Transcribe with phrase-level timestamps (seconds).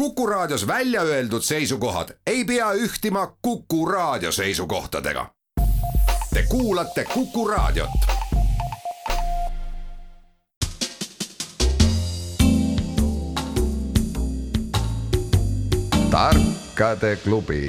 [0.00, 5.26] Kuku Raadios välja öeldud seisukohad ei pea ühtima Kuku Raadio seisukohtadega.
[6.34, 7.90] Te kuulate Kuku Raadiot.
[16.10, 17.66] tarkade klubi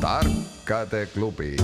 [0.00, 1.56] tarkade klubi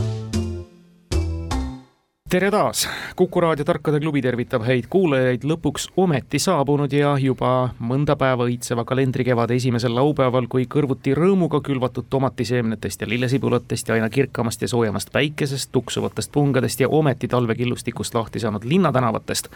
[2.34, 8.16] tere taas, Kuku raadio Tarkade klubi tervitab häid kuulajaid lõpuks ometi saabunud ja juba mõnda
[8.18, 14.66] päeva õitseva kalendrikevade esimesel laupäeval, kui kõrvuti rõõmuga külvatud tomatiseemnetest ja lillesibulatest ja aina kirkamast
[14.66, 19.52] ja soojemast päikesest, tuksuvatest pungadest ja ometi talvekillustikust lahti saanud linnatänavatest,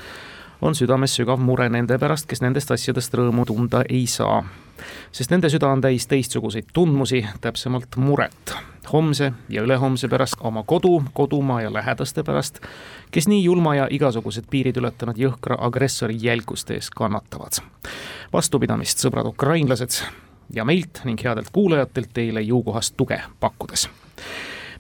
[0.63, 4.45] on südames sügav mure nende pärast, kes nendest asjadest rõõmu tunda ei saa.
[5.13, 8.55] Sest nende süda on täis teistsuguseid tundmusi, täpsemalt muret
[8.93, 12.61] homse ja ülehomse pärast, oma kodu, kodumaa ja lähedaste pärast,
[13.11, 17.61] kes nii julma ja igasugused piirid ületanud jõhkra agressori jälguste ees kannatavad.
[18.33, 20.03] vastupidamist, sõbrad ukrainlased,
[20.55, 23.89] ja meilt ning headelt kuulajatelt teile jõukohast tuge pakkudes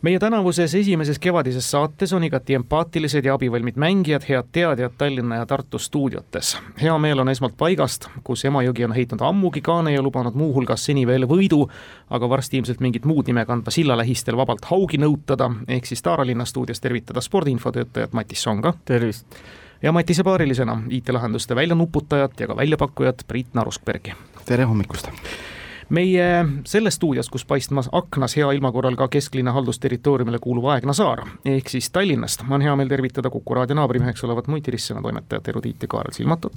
[0.02, 5.46] meie tänavuses esimeses kevadises saates on igati empaatilised ja abivalmid mängijad, head teadjad Tallinna ja
[5.46, 6.58] Tartu stuudiotes.
[6.82, 11.06] hea meel on esmalt paigast, kus Emajõgi on heitnud ammugi kaane ja lubanud muuhulgas seni
[11.06, 11.66] veel võidu,
[12.10, 16.26] aga varsti ilmselt mingit muud nime kandva silla lähistel vabalt haugi nõutada, ehk siis Taara
[16.26, 18.74] linna stuudios tervitada spordiinfo töötajat Matis Songa.
[18.84, 19.26] tervist!
[19.82, 24.14] ja Matise paarilisena IT-lahenduste väljanuputajat ja ka väljapakkujat Priit Naruskbergi.
[24.44, 25.10] tere hommikust!
[25.88, 31.24] Meie selles stuudios, kus paistmas aknas hea ilma korral ka kesklinna haldusterritooriumile kuuluv Aegna saar,
[31.44, 36.12] ehk siis Tallinnast, on hea meel tervitada Kuku raadio naabrimeheks olevat Multirissena toimetajat erudiiti Kaarel
[36.12, 36.52] Silmatot.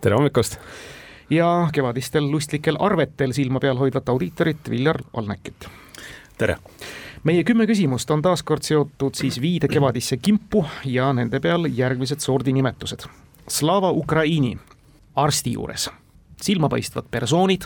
[0.00, 0.58] tere hommikust!
[1.30, 5.68] ja kevadistel lustlikel arvetel silma peal hoidvat audiitorit Viljar Alnekit.
[6.38, 6.58] tere!
[7.24, 12.20] meie kümme küsimust on taas kord seotud siis viide kevadisse kimpu ja nende peal järgmised
[12.20, 13.06] sordinimetused.
[13.48, 14.58] Slava Ukraini,
[15.16, 15.90] arsti juures,
[16.42, 17.64] silmapaistvad persoonid,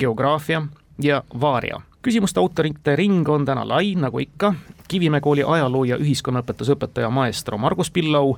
[0.00, 0.62] geograafia
[1.02, 1.80] ja vaaria.
[2.02, 4.54] küsimuste autorite ring on täna lai, nagu ikka,
[4.88, 8.36] Kivimäe kooli ajaloo ja ühiskonnaõpetusõpetaja maestro Margus Pillau,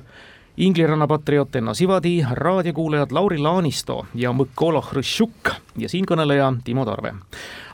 [0.57, 7.13] Ingliranna patrioot Enno Sivadi, raadiokuulajad Lauri Laanisto ja Mõkolo Hruštšuk ja siinkõneleja Timo Tarve.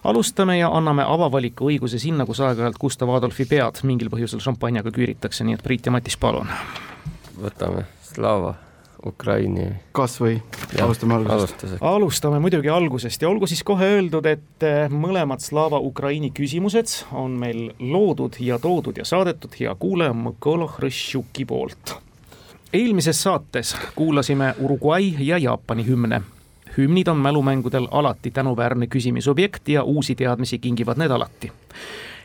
[0.03, 5.43] alustame ja anname avavaliku õiguse sinna, kus aeg-ajalt Gustav Adolfi pead mingil põhjusel šampanjaga küüritakse,
[5.43, 6.49] nii et Priit ja Matis, palun.
[7.39, 8.55] võtame Slava
[9.05, 9.67] Ukraini.
[9.91, 10.37] kas või,
[10.81, 11.65] alustame algusest.
[11.81, 17.37] alustame muidugi algusest ja olgu siis kohe öeldud, et eh, mõlemad Slava Ukraini küsimused on
[17.39, 21.97] meil loodud ja toodud ja saadetud hea kuulaja Mõkolo Hruštšuki poolt.
[22.73, 26.21] eelmises saates kuulasime Uruguay ja Jaapani hümne.
[26.77, 31.51] hümnid on mälumängudel alati tänuväärne küsimisobjekt ja uusi teadmisi kingivad need alati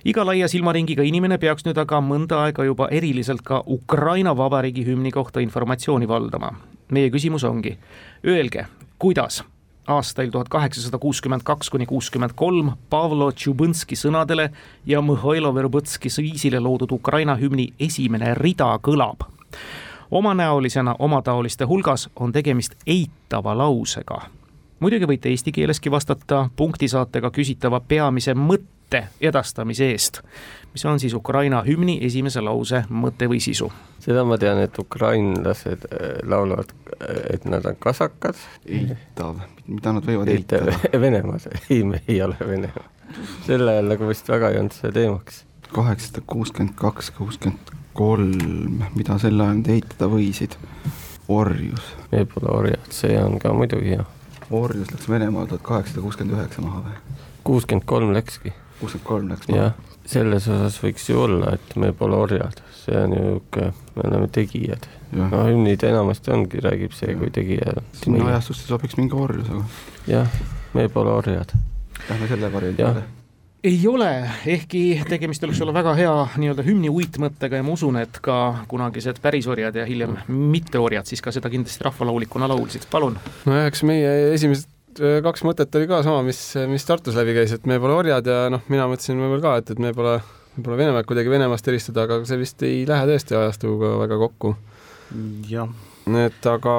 [0.04, 5.10] iga laia silmaringiga inimene peaks nüüd aga mõnda aega juba eriliselt ka Ukraina Vabariigi hümni
[5.10, 6.52] kohta informatsiooni valdama.
[6.92, 7.78] meie küsimus ongi,
[8.24, 8.66] öelge,
[8.98, 9.42] kuidas
[9.88, 14.50] aastail tuhat kaheksasada kuuskümmend kaks kuni kuuskümmend kolm Pavlo Tšubõnski sõnadele
[14.86, 19.24] ja Mihhailo Verbõtski viisile loodud Ukraina hümni esimene rida kõlab.
[20.10, 24.37] omanäolisena omataoliste hulgas on tegemist eitava lausega.
[24.80, 30.20] Muidugi võite eesti keeleski vastata punktisaatega küsitava peamise mõtte edastamise eest,
[30.72, 33.70] mis on siis Ukraina hümni esimese lause mõte või sisu.
[34.00, 38.38] seda ma tean, et ukrainlased äh, laulavad, äh, et nad on kasakad.
[38.66, 40.76] eitav, mida nad võivad eitada?
[41.04, 42.86] Venemaas, ei, me ei ole Venemaa.
[43.46, 45.44] sel ajal nagu vist väga ei olnud see teemaks.
[45.72, 50.56] kaheksasada kuuskümmend kaks, kuuskümmend kolm, mida sel ajal nad eitada võisid?
[51.28, 51.96] orjus.
[52.10, 54.17] pole orjad, see on ka muidugi jah.
[54.50, 57.18] Orjus läks Venemaal tuhat kaheksasada kuuskümmend üheksa maha või?
[57.44, 59.72] kuuskümmend kolm läkski kuuskümmend kolm läks maha.
[60.06, 64.30] selles osas võiks ju olla, et me pole orjad, see on ju niisugune, me oleme
[64.32, 64.88] tegijad.
[65.12, 67.76] no hümnid enamasti ongi, räägib see kui tegija.
[68.00, 69.64] sinna ajastusse sobiks mingi orjus, aga.
[70.08, 70.40] jah,
[70.74, 71.54] me pole orjad.
[72.08, 73.17] Lähme selle variandi peale
[73.64, 74.10] ei ole,
[74.46, 79.18] ehkki tegemist oleks olla väga hea nii-öelda hümni uitmõttega ja ma usun, et ka kunagised
[79.22, 83.18] pärisorjad ja hiljem mitteorjad siis ka seda kindlasti rahvalaulikuna laulsid, palun.
[83.46, 86.40] no eks meie esimesed Äh, kaks mõtet oli ka sama, mis,
[86.70, 89.72] mis Tartus läbi käis, et me pole orjad ja noh, mina mõtlesin võib-olla ka, et,
[89.74, 90.16] et me pole,
[90.56, 94.54] pole Venemaad kuidagi Venemaast eristada, aga see vist ei lähe tõesti ajastuga väga kokku.
[95.48, 95.70] jah.
[96.24, 96.74] et aga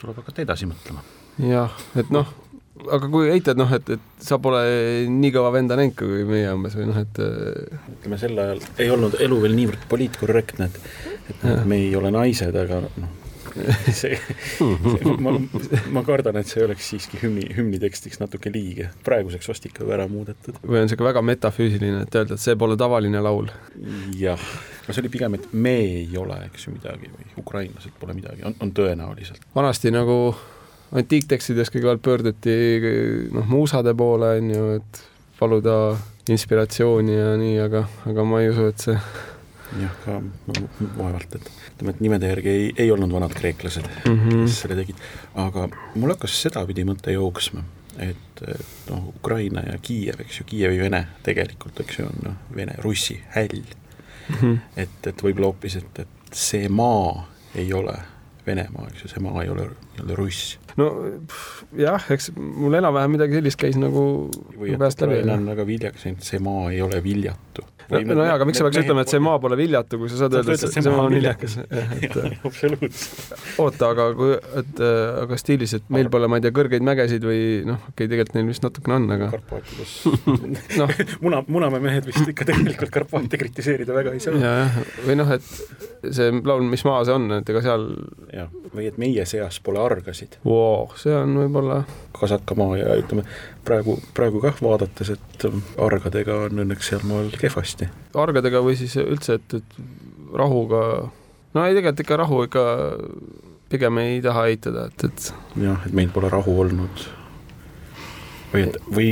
[0.00, 1.02] tuleb hakata edasi mõtlema.
[1.42, 2.30] jah, et noh,
[2.96, 4.62] aga kui eitad, noh, et, et sa pole
[5.10, 8.90] nii kõva venda näinud kui meie umbes või noh, et äh, ütleme, sel ajal ei
[8.92, 13.16] olnud elu veel niivõrd poliitkorrektne, et et noh, me ei ole naised, aga noh,
[14.00, 14.18] see,
[15.24, 15.34] ma,
[15.94, 20.06] ma kardan, et see oleks siiski hümni, hümni tekstiks natuke liige, praeguseks vast ikka ära
[20.10, 20.60] muudetud.
[20.62, 23.50] või on siuke väga metafüüsiline, et öelda, et see pole tavaline laul.
[24.18, 24.46] jah,
[24.86, 28.46] no see oli pigem, et me ei ole, eks ju, midagi või ukrainlased pole midagi,
[28.48, 29.46] on, on tõenäoliselt.
[29.56, 30.20] vanasti nagu
[30.96, 32.54] antiiktekstides kõigepealt pöörduti
[33.34, 35.02] noh, muusade poole, on ju, et
[35.38, 35.76] paluda
[36.30, 38.96] inspiratsiooni ja nii, aga, aga ma ei usu, et see
[39.78, 40.18] jah, ka
[40.98, 44.46] vaevalt, et ütleme, et nimede järgi ei, ei olnud vanad kreeklased mm, -hmm.
[44.46, 45.02] kes selle tegid,
[45.38, 47.62] aga mul hakkas sedapidi mõte jooksma,
[47.98, 48.44] et
[48.90, 53.20] noh, Ukraina ja Kiiev, eks ju, Kiievi Vene tegelikult, eks ju, on noh, Vene, Russi
[53.36, 54.34] häll mm.
[54.34, 54.58] -hmm.
[54.76, 57.96] et, et võib-olla hoopis, et, et see maa ei ole
[58.46, 60.58] Venemaa, eks ju, see maa ei ole nii-öelda Russ.
[60.80, 60.90] no
[61.76, 64.04] jah, eks mul enam-vähem midagi sellist käis nagu
[64.70, 65.22] peast läbi.
[65.30, 68.80] On väga viljakas, see maa ei ole viljatu no, no jaa, aga miks sa peaks
[68.82, 71.56] ütlema, et see maa pole viljatu, kui sa saad öelda, et see maa on viljakas.
[72.48, 73.34] absoluutselt.
[73.62, 74.82] oota, aga kui, et
[75.24, 78.38] aga stiilis, et meil pole, ma ei tea, kõrgeid mägesid või noh, okei okay,, tegelikult
[78.38, 79.96] neil vist natukene on, aga Karpaatides
[80.80, 80.94] noh,
[81.24, 84.38] muna, Munamäe mehed vist ikka tegelikult Karpaate kritiseerida väga ei saa.
[84.38, 87.88] jah, või noh, et see laul, mis maa see on, et ega seal
[88.34, 90.90] jah, või et meie seas pole argasid wow,.
[91.00, 91.82] see on võib-olla
[92.20, 93.24] kasakamaa ja ütleme,
[93.64, 95.46] praegu, praegu kah vaadates, et
[95.80, 97.88] argadega on õnneks sealmaal kehvasti.
[98.14, 100.82] argadega või siis üldse, et, et rahuga,
[101.54, 102.66] no ei, tegelikult ikka rahu ikka
[103.70, 107.06] pigem ei taha eitada, et, et jah, et meil pole rahu olnud.
[108.52, 109.08] või et, või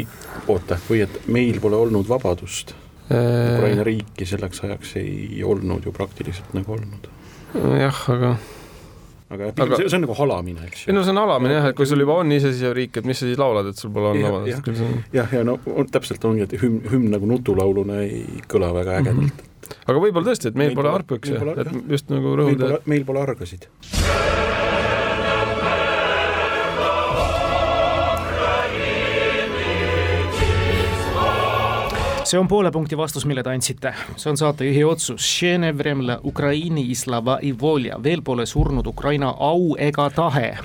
[0.51, 2.75] oota, või et meil pole olnud vabadust.
[3.09, 7.09] Ukraina riiki selleks ajaks ei olnud ju praktiliselt nagu olnud.
[7.81, 8.37] jah, aga
[9.29, 10.91] aga, aga see, see on nagu halamine, eks ju.
[10.91, 13.21] ei no see on halamine jah, et kui sul juba on iseseisev riik, et mis
[13.21, 14.71] sa siis laulad, et sul pole olnud vabadust.
[14.81, 19.01] jah, jah, ja no on, täpselt ongi, et hümn, hümn nagu nutulauluna ei kõla väga
[19.03, 19.35] ägedalt mm.
[19.35, 19.77] -hmm.
[19.93, 22.81] aga võib-olla tõesti, et meil, meil pole harpükse, et just nagu rõhuda.
[22.89, 23.69] meil pole argasid
[32.29, 33.95] see on poole punkti vastus, mille te andsite.
[34.17, 35.29] see on saatejuhi otsus.
[38.03, 40.59] veel pole surnud Ukraina au ega tahe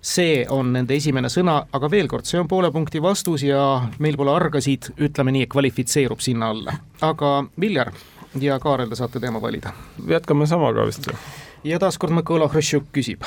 [0.00, 3.60] see on nende esimene sõna, aga veel kord, see on poole punkti vastus ja
[3.98, 6.76] meil pole argasid, ütleme nii, kvalifitseerub sinna alla.
[7.00, 7.92] aga Viljar
[8.40, 9.72] ja Kaarel, te saate teema valida.
[10.08, 11.16] jätkame samaga vist ju.
[11.64, 13.24] ja taaskord Mikola Hruštšuk küsib,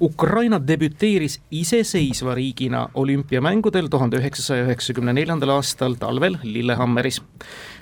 [0.00, 7.22] Ukraina debüteeris iseseisva riigina olümpiamängudel tuhande üheksasaja üheksakümne neljandal aastal talvel Lillehammeris.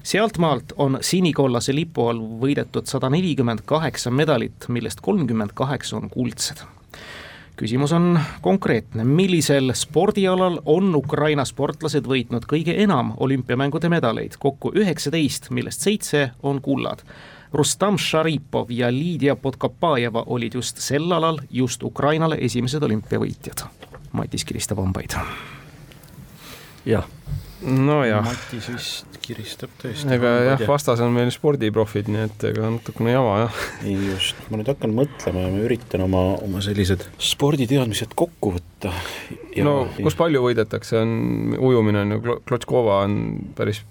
[0.03, 6.65] sealtmaalt on sinikollase lipu all võidetud sada nelikümmend kaheksa medalit, millest kolmkümmend kaheksa on kuldsed.
[7.57, 15.51] Küsimus on konkreetne, millisel spordialal on Ukraina sportlased võitnud kõige enam olümpiamängude medaleid, kokku üheksateist,
[15.51, 17.05] millest seitse on kullad
[17.53, 23.67] Rustam Šaripov ja Liidia Podkapajeva olid just sel alal just Ukrainale esimesed olümpiavõitjad.
[24.13, 25.17] Matis kiristab hambaid.
[26.87, 27.07] Jah.
[27.67, 28.27] nojah.
[28.27, 30.09] Matis vist kiristab tõesti.
[30.15, 33.63] ega jah, vastas on meil spordiprofid, nii et ega natukene jama jah.
[33.87, 38.93] ei just, ma nüüd hakkan mõtlema ja ma üritan oma, oma sellised sporditeadmised kokku võtta.
[39.67, 43.19] no kus palju võidetakse, on ujumine on ju, Klotškova on
[43.59, 43.83] päris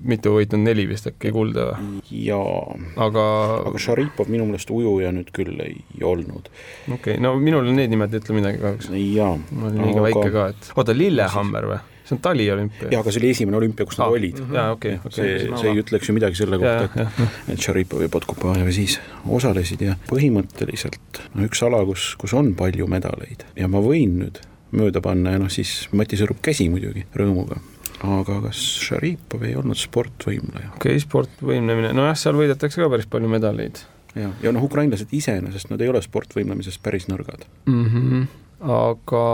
[0.00, 2.00] mitu võitnud, neli vist äkki kulda või?
[2.24, 2.78] jaa.
[3.06, 3.24] aga
[3.68, 6.50] aga Šaripov minu meelest ujuja nüüd küll ei olnud.
[6.88, 8.90] okei okay., no minul need nimed ei ütle midagi kahjuks.
[8.96, 9.36] jaa.
[9.52, 10.08] ma olin liiga aga...
[10.08, 11.80] väike ka, et oota, Lillehammer või?
[12.10, 12.90] See on taliolümpia.
[12.90, 14.42] jaa, aga see oli esimene olümpia, kus nad ah, olid.
[14.42, 15.16] jaa, okei okay,, okay..
[15.16, 18.98] see, see ei ütleks ju midagi selle kohta, et, et Šaripov ja Podkupajev siis
[19.38, 24.42] osalesid ja põhimõtteliselt no üks ala, kus, kus on palju medaleid ja ma võin nüüd
[24.76, 27.60] mööda panna ja noh, siis Mati sõrub käsi muidugi rõõmuga
[28.06, 30.74] aga kas Šaripov ei olnud sportvõimleja?
[30.74, 33.82] okei okay,, sportvõimlemine, nojah, seal võidetakse ka päris palju medaleid.
[34.16, 37.84] ja, ja noh, ukrainlased iseenesest, nad ei ole sportvõimlemises päris nõrgad mm.
[37.84, 38.28] -hmm.
[38.60, 39.24] Aga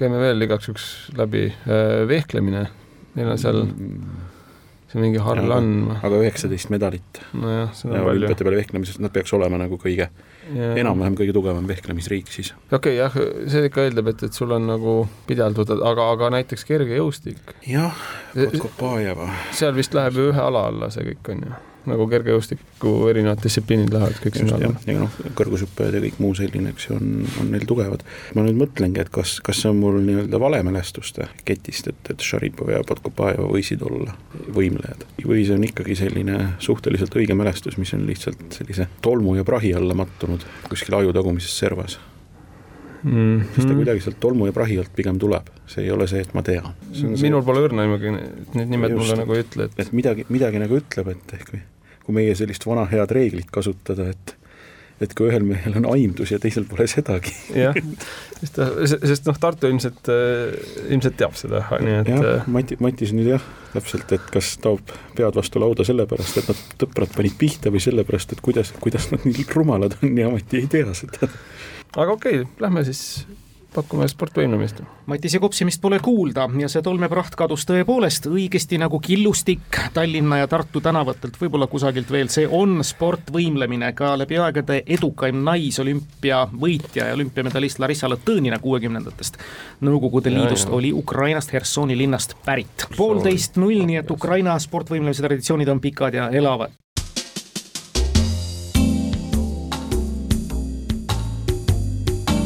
[0.00, 2.66] käime veel igaks juhuks läbi, äh, vehklemine,
[3.16, 3.64] neil on seal
[4.90, 5.98] see mingi Harlan.
[6.00, 7.22] aga üheksateist medalit.
[7.32, 8.16] nojah, seda on palju.
[8.16, 10.10] olümpiate peale vehklemises, nad peaks olema nagu kõige
[10.50, 12.52] enam-vähem kõige tugevam vehklemisriik siis.
[12.72, 14.96] okei okay,, jah, see ikka eeldab, et, et sul on nagu
[15.28, 17.56] pidevalt aga, aga näiteks kergejõustik.
[17.68, 19.30] jah, Kotkopajeva.
[19.56, 21.58] seal vist läheb ju ühe ala alla see kõik, on ju?
[21.90, 24.72] Nagu kergejõustiku erinevad distsipliinid lähevad kõik sinna alla.
[24.86, 28.04] ja noh, kõrgushüppajad ja kõik muu selline, eks ju, on, on neil tugevad.
[28.36, 32.72] ma nüüd mõtlengi, et kas, kas see on mul nii-öelda valemälestuste ketist, et, et Šaripov
[32.74, 34.16] ja Podkopajeva võisid olla
[34.56, 39.46] võimlejad või see on ikkagi selline suhteliselt õige mälestus, mis on lihtsalt sellise tolmu ja
[39.46, 41.98] prahi alla mattunud kuskil aju tagumises servas
[43.02, 43.40] mm.
[43.40, 43.44] -hmm.
[43.54, 46.34] sest ta kuidagi sealt tolmu ja prahi alt pigem tuleb, see ei ole see, et
[46.34, 46.72] ma tean.
[47.22, 48.14] minul pole õrna aimugi,
[48.54, 51.50] need nimed just, mulle nagu ei ütle, et et midagi, midagi nagu ütleb, et ehk
[51.50, 51.62] kui,
[52.10, 54.36] kui meie sellist vana head reeglit kasutada, et
[55.00, 57.32] et kui ühel mehel on aimdus ja teisel pole sedagi.
[57.56, 57.76] jah,
[58.42, 58.58] sest
[59.08, 60.10] sest noh, Tartu ilmselt,
[60.90, 65.40] ilmselt teab seda, nii et jah, Mati, Matis nüüd jah, täpselt, et kas taob pead
[65.40, 69.48] vastu lauda sellepärast, et nad tõprad panid pihta või sellepärast, et kuidas, kuidas nad nii
[69.56, 71.30] rumalad on ja Mati ei tea seda.
[71.96, 73.24] aga okei okay,, lähme siis
[73.74, 74.82] pakume sportvõimlemist.
[75.10, 80.80] Matise kopsimist pole kuulda ja see tolmepraht kadus tõepoolest õigesti nagu killustik Tallinna ja Tartu
[80.80, 87.82] tänavatelt, võib-olla kusagilt veel, see on sportvõimlemine, ka läbi aegade edukaim naisolümpia võitja ja olümpiamedalist
[87.82, 89.40] Larissa Latõnina kuuekümnendatest
[89.86, 90.76] Nõukogude Liidust ja, ja.
[90.76, 92.86] oli Ukrainast Hersoni linnast pärit.
[92.96, 96.76] poolteist null, nii et Ukraina sportvõimlemise traditsioonid on pikad ja elavad.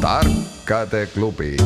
[0.05, 1.57] tark tarkade klubi.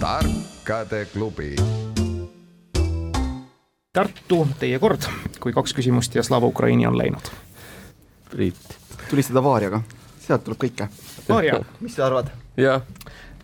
[0.00, 1.56] tarkade klubi.
[3.92, 5.02] Tartu, teie kord,
[5.40, 7.32] kui kaks küsimust ja Slava Ukraini on läinud.
[8.30, 8.78] Priit.
[9.10, 9.82] tulistada Vaariaga,
[10.22, 10.88] sealt tuleb kõike.
[11.28, 12.30] Vaaria mis sa arvad?
[12.56, 12.82] jah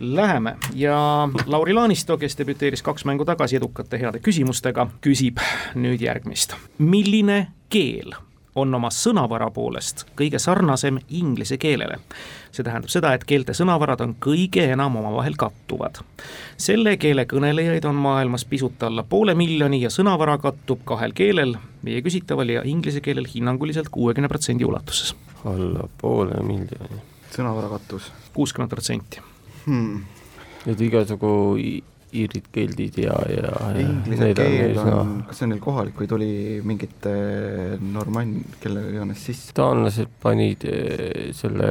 [0.01, 5.43] Läheme ja Lauri Laanisto, kes debüteeris kaks mängu tagasi edukate heade küsimustega, küsib
[5.75, 6.55] nüüd järgmist.
[6.79, 8.13] milline keel
[8.55, 11.99] on oma sõnavara poolest kõige sarnasem inglise keelele.
[12.53, 15.99] see tähendab seda, et keelte sõnavarad on kõige enam omavahel kattuvad.
[16.57, 22.03] selle keele kõnelejaid on maailmas pisut alla poole miljoni ja sõnavara kattub kahel keelel, meie
[22.03, 25.17] küsitaval ja inglise keelel hinnanguliselt kuuekümne protsendi ulatuses.
[25.45, 27.03] alla poole miljoni.
[27.35, 28.13] sõnavara kattus?
[28.33, 29.21] kuuskümmend protsenti
[29.69, 30.03] hmm..
[30.73, 31.33] et igasugu
[32.09, 33.51] iirid, keldid ja, ja
[33.83, 36.31] inglise keel on, on, kas see on neil kohalik või tuli
[36.65, 37.13] mingite
[37.83, 39.53] normann, kelle iganes sisse?
[39.57, 41.69] taanlased panid eh, selle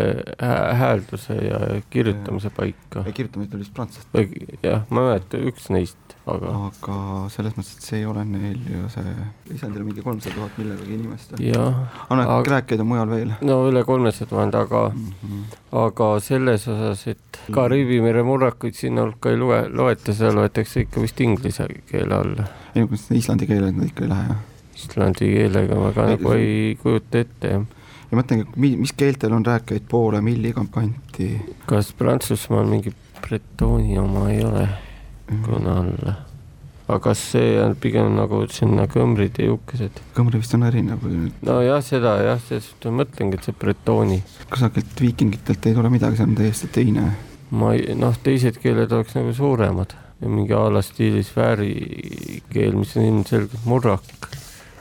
[0.82, 1.62] häälduse ja
[1.94, 3.06] kirjutamise paika.
[3.10, 4.38] kirjutamine tuli vist prantslastelt?
[4.62, 6.96] jah, ma ei mäleta, üks neist aga aga
[7.34, 9.14] selles mõttes, et see ei ole neil ju see,
[9.52, 11.38] lisandil mingi kolmsada tuhat millegagi inimest.
[11.44, 11.78] jah.
[12.08, 13.32] aga noh, rääkijaid on mujal veel?
[13.50, 15.56] no üle kolmesaja tuhande, aga mm, -hmm.
[15.84, 21.02] aga selles osas, et Kariibi mere murrakuid sinna hulka ei loe, loeta, seal loetakse ikka
[21.02, 22.48] vist inglise keele alla.
[22.76, 22.88] ei
[23.22, 24.46] islandi keelega nad ikka ei lähe, jah?
[24.78, 27.66] Islandi keelega ma ka ei, nagu ei kujuta ette, jah
[28.12, 28.48] ja mõtlengi,
[28.80, 31.30] mis keeltel on rääkijaid poole milli kanti?
[31.68, 34.68] kas Prantsusmaal mingi bretooni oma ei ole?
[35.28, 36.16] Kuna alla.
[36.88, 40.02] aga kas see on pigem nagu sinna kõmrid ja juukesed?
[40.16, 41.32] kõmri vist on erinev või?
[41.46, 44.22] nojah, seda jah, sellest ma mõtlengi, et see bretooni.
[44.50, 47.10] kusagilt viikingitelt ei tule midagi, see on täiesti teine.
[47.52, 51.74] ma ei, noh, teised keeled oleks nagu suuremad ja mingi a la stiilis vääri
[52.50, 54.08] keel, mis on ilmselgelt murrak,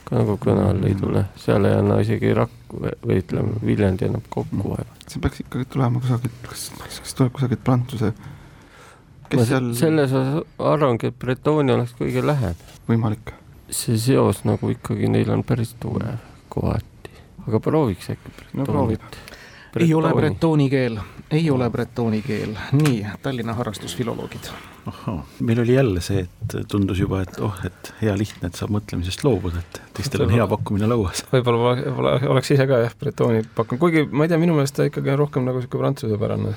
[0.06, 4.30] ka nagu kõne all ei tule, seal ei anna isegi Rakku või ütleme, Viljandi annab
[4.30, 4.86] kokku vaeva.
[5.10, 8.14] see peaks ikkagi tulema kusagilt, kas, kas tuleb kusagilt Prantsuse
[9.30, 12.54] kes seal selles osas arvangi, et Bretonia oleks kõige lähem.
[12.88, 13.34] võimalik.
[13.70, 17.10] see seos nagu ikkagi neil on päris tugev kohati,
[17.48, 19.82] aga prooviks äkki Bretonit no,.
[19.82, 24.48] ei ole bretooni keel, ei ole bretooni keel, nii, Tallinna harrastusfiloloogid.
[24.86, 28.70] ahhaa, meil oli jälle see, et tundus juba, et oh, et hea lihtne, et saab
[28.78, 31.26] mõtlemisest loobuda, et teistel on hea pakkumine lauas.
[31.32, 34.86] võib-olla võib oleks ise ka jah, bretooni pakkunud, kuigi ma ei tea, minu meelest ta
[34.86, 36.54] ikkagi on rohkem nagu niisugune prantsusepärane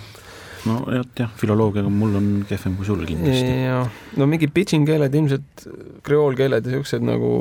[0.67, 3.53] no jah, jah, filoloogiaga mul on kehvem kui sul kindlasti.
[3.63, 3.89] jah,
[4.19, 5.65] no mingi pidžin keeled ilmselt,
[6.05, 7.31] kreoolkeeled ja siuksed nagu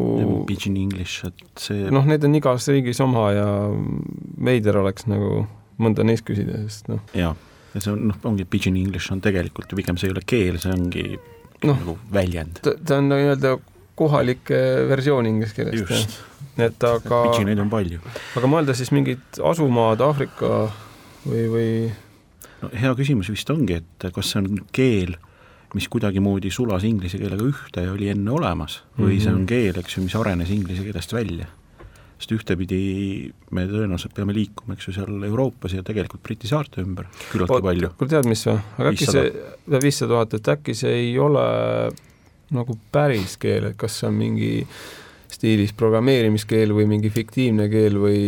[0.49, 3.49] Pidgin english, et see noh, need on igas riigis oma ja
[4.49, 5.47] veider oleks nagu
[5.83, 7.03] mõnda neist küsida, sest noh.
[7.17, 7.35] jaa,
[7.75, 10.61] ja see on noh, ongi pidgin english on tegelikult ju pigem see ei ole keel,
[10.63, 11.07] see ongi
[11.65, 12.63] no, nagu väljend.
[12.63, 13.57] ta on nii-öelda
[13.99, 14.51] kohalik
[14.89, 15.91] versioon inglise keelest.
[15.91, 16.19] just.
[16.59, 18.03] et aga pidžineid on palju.
[18.39, 20.69] aga mõelda siis mingid asumaad Aafrika
[21.27, 21.73] või, või
[22.63, 25.15] no hea küsimus vist ongi, et kas see on keel,
[25.77, 29.23] mis kuidagimoodi sulas inglise keelega ühte ja oli enne olemas või mm -hmm.
[29.25, 31.47] see on keel, eks ju, mis arenes inglise keelest välja.
[32.19, 37.07] sest ühtepidi me tõenäoliselt peame liikuma, eks ju, seal Euroopas ja tegelikult Briti saarte ümber
[37.31, 37.91] küllaltki palju.
[37.99, 39.33] kuule, tead, mis või, aga äkki see,
[39.83, 41.45] viissada tuhat, et äkki see ei ole
[42.51, 44.67] nagu päris keel, et kas see on mingi
[45.31, 48.19] stiilis programmeerimiskeel või mingi fiktiivne keel või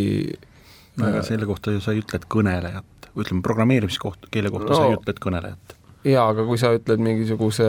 [1.01, 4.89] aga selle kohta ju sa ei ütle, et kõnelejat ütleme, programmeerimiskoht, keele kohta no, sa
[4.89, 5.75] ei ütle, et kõnelejat.
[6.07, 7.67] jaa, aga kui sa ütled mingisuguse,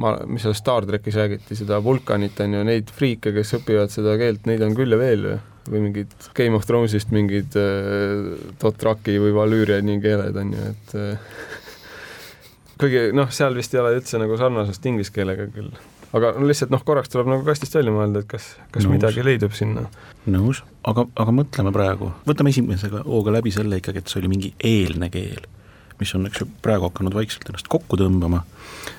[0.00, 4.16] ma, mis seal Star trackis räägiti, seda vulkanit, on ju, neid friike, kes õpivad seda
[4.20, 5.38] keelt, neid on küll ja veel ju.
[5.68, 8.30] Või mingid Game of Thrones'ist mingid äh,
[8.62, 11.34] Dothraki või Valüüriani keeled on ju, et äh,
[12.80, 15.68] kuigi noh, seal vist ei ole üldse nagu sarnasust inglise keelega küll
[16.16, 18.94] aga no lihtsalt noh, korraks tuleb nagu kastist välja mõelda, et kas, kas Nõus.
[18.94, 19.84] midagi leidub sinna.
[20.30, 24.54] nõus, aga, aga mõtleme praegu, võtame esimese hooga läbi selle ikkagi, et see oli mingi
[24.64, 25.44] eelne keel,
[26.00, 28.42] mis on, eks ju, praegu hakanud vaikselt ennast kokku tõmbama,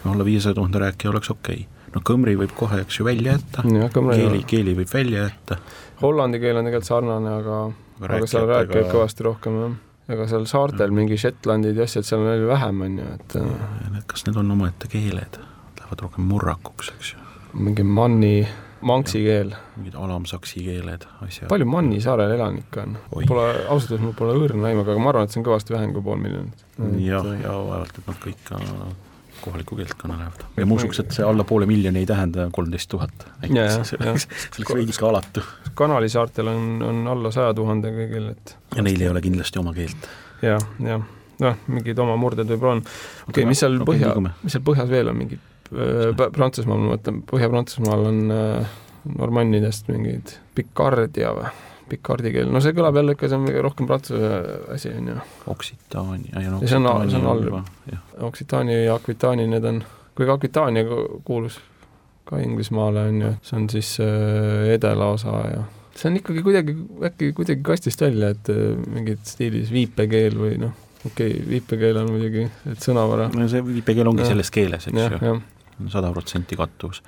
[0.05, 1.65] alla viiesaja tuhande rääkija oleks okei.
[1.65, 1.91] Okay..
[1.95, 5.61] no kõmri võib kohe, eks ju, välja jätta, keeli, keeli võib välja jätta,
[6.03, 7.61] hollandi keel on tegelikult sarnane, aga,
[7.99, 9.77] aga aga seal rääkivad rääkijatega kõvasti rohkem jah.
[10.13, 13.49] ega seal saartel mingi Shetlandid ja asjad, seal on veel vähem, on ju, et äh,
[13.95, 15.41] need, kas need on omaette keeled,
[15.89, 17.19] lähevad rohkem murrakuks, eks ju,
[17.65, 18.47] mingi manni,
[18.81, 19.53] manksi keel.
[19.77, 21.49] mingid alamsaksi keeled, asjad.
[21.49, 22.97] palju Manni saarel elanikke on?
[23.09, 25.93] Pole, ausalt öeldes mul pole õrna aimu, aga ma arvan, et see on kõvasti vähem
[25.95, 26.65] kui pool miljonit.
[27.01, 28.61] jah, ja vaevalt, et nad kõik ka
[29.39, 30.45] kohalikku keelt kõnelevad.
[30.57, 33.27] ja ma usuks, et see alla poole miljoni ei tähenda kolmteist tuhat.
[33.47, 35.45] Ja, ja, see oleks see oleks veidike alatu
[35.79, 39.73] Kanali saartel on, on alla saja tuhande kõigil, et ja neil ei ole kindlasti oma
[39.73, 40.09] keelt.
[40.45, 41.05] jah, jah,
[41.39, 42.83] noh, mingid oma murded võib-olla on.
[42.83, 47.21] okei okay,, mis seal põhja, mis seal põhjas veel on, mingi P- Prantsusmaal, ma mõtlen,
[47.29, 48.77] Põhja-Prantsusmaal on äh,
[49.17, 51.49] normannidest mingid Picardia või?
[51.89, 54.27] Picardi keel, no see kõlab jälle ikka, see on rohkem prantsuse
[54.75, 55.15] asi, on ju.
[55.49, 59.81] Occitania ja no Ja see on- jah, Occitania ja Aquitania, need on,
[60.17, 61.57] kuigi Aquitania ku- kuulus
[62.29, 65.63] ka Inglismaale, on ju, see on siis äh, edelaosa ja
[65.95, 66.75] see on ikkagi kuidagi,
[67.09, 70.75] äkki kuidagi kastist välja, et äh, mingid stiilis viipekeel või noh,
[71.09, 73.31] okei okay,, viipekeel on muidugi, et sõnavara.
[73.33, 74.35] no see viipekeel ongi Jah.
[74.35, 75.39] selles keeles, eks ju.
[75.91, 77.03] Sada protsenti kattuvus.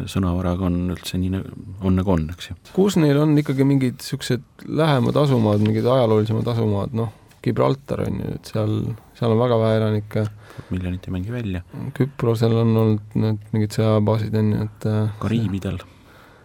[0.00, 1.40] sõnavaraga on üldse nii
[1.84, 2.54] on nagu on, eks ju.
[2.72, 7.12] kus neil on ikkagi mingid niisugused lähemad asumaad, mingid ajaloolisemad asumaad, noh,
[7.44, 8.74] Gibraltar on ju, et seal,
[9.18, 10.24] seal on väga vähe elanikke,
[10.72, 11.62] miljonit ei mängi välja,
[11.96, 15.82] Küprosel on olnud need mingid sõjabaasid, on ju, et äh, Kariibidel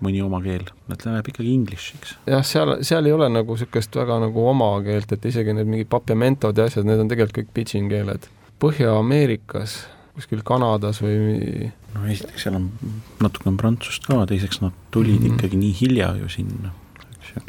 [0.04, 2.16] mõni oma keel, need läheb ikkagi inglish'iks.
[2.30, 5.92] jah, seal, seal ei ole nagu niisugust väga nagu oma keelt, et isegi need mingid
[5.92, 8.28] papiamentod ja asjad, need on tegelikult kõik pidžin keeled.
[8.64, 9.78] Põhja-Ameerikas,
[10.16, 12.70] kuskil Kanadas või no esiteks seal on
[13.24, 15.28] natuke on prantsust ka, teiseks nad tulid mm.
[15.28, 15.38] -hmm.
[15.38, 16.72] ikkagi nii hilja ju sinna,
[17.18, 17.44] eks ju.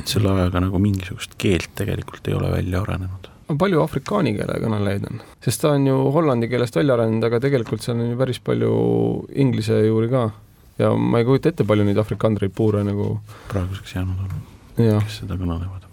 [0.00, 3.30] et selle ajaga nagu mingisugust keelt tegelikult ei ole välja arenenud.
[3.58, 5.22] palju afrikaani keele kõnelejaid on?
[5.44, 8.74] sest ta on ju hollandi keelest välja arenenud, aga tegelikult seal on ju päris palju
[9.34, 10.30] inglise juuri ka.
[10.78, 13.18] ja ma ei kujuta ette, palju neid afrikandreid puure nagu
[13.52, 14.46] praeguseks jäänud on,
[14.76, 15.85] kes seda kõnelevad.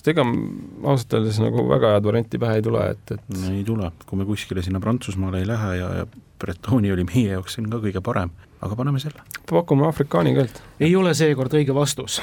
[0.00, 3.64] Sest ega ausalt öeldes nagu väga head varianti pähe ei tule, et, et no ei
[3.68, 6.06] tule, kui me kuskile sinna Prantsusmaale ei lähe ja, ja
[6.40, 8.32] Bretoni oli meie jaoks siin ka kõige parem,
[8.64, 9.20] aga paneme selle.
[9.50, 10.62] pakume afrikaani keelt.
[10.80, 12.16] ei ole seekord õige vastus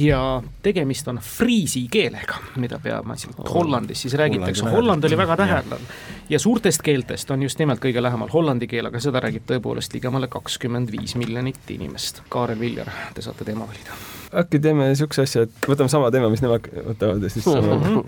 [0.00, 0.20] ja
[0.64, 5.84] tegemist on friisi keelega, mida peamiselt Hollandis siis räägitakse, Holland oli väga lähedal
[6.32, 10.30] ja suurtest keeltest on just nimelt kõige lähemal hollandi keel, aga seda räägib tõepoolest ligemale
[10.32, 12.22] kakskümmend viis miljonit inimest.
[12.32, 14.00] Kaarel Viljar, te saate teema valida.
[14.34, 18.02] Äkki teeme niisuguse asja, et võtame sama teema, mis nemad võtavad ja siis saame,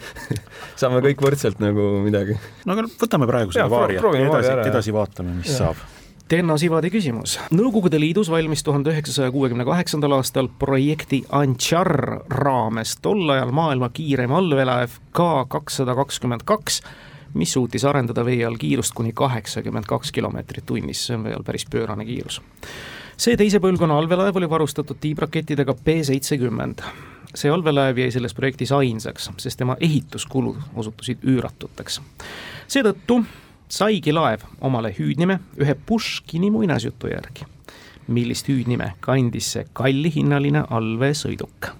[0.80, 2.37] saame kõik võrdselt nagu midagi.
[2.66, 5.50] no aga võtame praegu selle Jaa, pro- vaari ja proovime vaari edasi edasi vaatame, mis
[5.54, 5.70] Jah.
[5.70, 5.88] saab.
[6.30, 7.33] Tenno Sivadi küsimus.
[7.50, 11.90] Nõukogude Liidus valmis tuhande üheksasaja kuuekümne kaheksandal aastal projekti Anchar
[12.30, 16.83] raames tol ajal maailma kiireim allveelaev K kakssada kakskümmend kaks,
[17.35, 21.42] mis suutis arendada vee all kiirust kuni kaheksakümmend kaks kilomeetrit tunnis, see on vee all
[21.46, 22.38] päris pöörane kiirus.
[23.20, 26.80] See teise põlvkonna allveelaev oli varustatud tiibrakettidega B seitsekümmend.
[27.35, 32.00] see allveelaev jäi selles projektis ainsaks, sest tema ehituskulud osutusid üüratuteks.
[32.68, 33.24] seetõttu
[33.68, 37.44] saigi laev omale hüüdnime ühe Puškini muinasjutu järgi.
[38.09, 41.74] millist hüüdnime kandis see kallihinnaline allveesõiduk?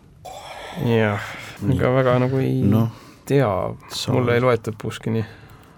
[0.87, 1.33] jah,
[1.73, 2.89] ega väga nagu ei no.
[3.25, 3.49] tea,
[4.13, 5.25] mulle ei loetud Puškini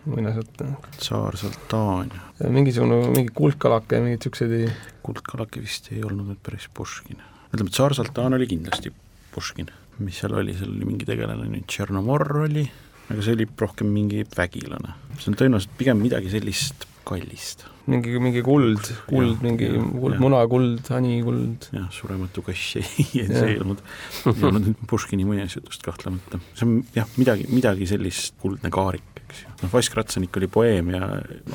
[0.04, 0.66] muinasjutte.
[0.98, 2.12] tsaar Sultan,
[2.48, 4.70] mingisugune, mingi kuldkalake ja mingid siuksed ei,
[5.06, 7.20] kuldkalake vist ei olnud nüüd päris Puškin.
[7.52, 8.92] ütleme, tsaar Sultan oli kindlasti
[9.34, 9.70] Puškin.
[10.02, 12.64] mis seal oli, seal oli mingi tegelane, nüüd Tšernomor oli,
[13.10, 14.96] aga see oli rohkem mingi vägilane.
[15.18, 17.66] see on tõenäoliselt pigem midagi sellist kallist.
[17.86, 21.66] mingi, mingi kuld, kuld, mingi jah, kuld, munakuld, hanikuld.
[21.74, 22.92] jah, surematu kass ei,
[23.26, 23.82] see ei olnud,
[24.30, 26.40] ei olnud Puškini muinasjutust kahtlemata.
[26.54, 29.54] see on jah, midagi, midagi sellist, kuldne kaarik, eks ju.
[29.62, 31.08] noh, Vaskratsanik oli poeem ja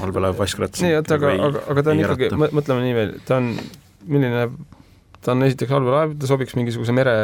[0.03, 3.37] allveelaev Vaskratsanik nii, oota, aga, aga, aga ta on ei ikkagi mõtleme nii veel, ta
[3.37, 3.53] on,
[4.09, 4.43] milline,
[5.23, 7.15] ta on esiteks allveelaev, ta sobiks mingisuguse mere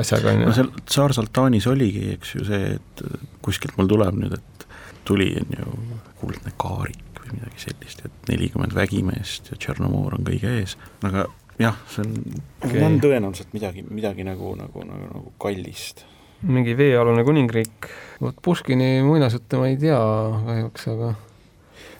[0.00, 0.56] asjaga, on no ju.
[0.58, 3.04] seal Tsaar Sultanis oligi, eks ju see, et
[3.44, 4.68] kuskilt mul tuleb nüüd, et
[5.04, 5.78] tuli on ju
[6.22, 11.28] kuldne kaarik või midagi sellist, et nelikümmend vägimeest ja Tšernomor on kõige ees, aga
[11.60, 12.16] jah, see on
[12.64, 16.04] okay., on tõenäoliselt midagi, midagi nagu, nagu, nagu, nagu kallist.
[16.44, 17.88] Mingi veealune kuningriik,
[18.20, 19.98] vot Puškini muinasjutte ma ei tea
[20.46, 21.14] kahjuks, aga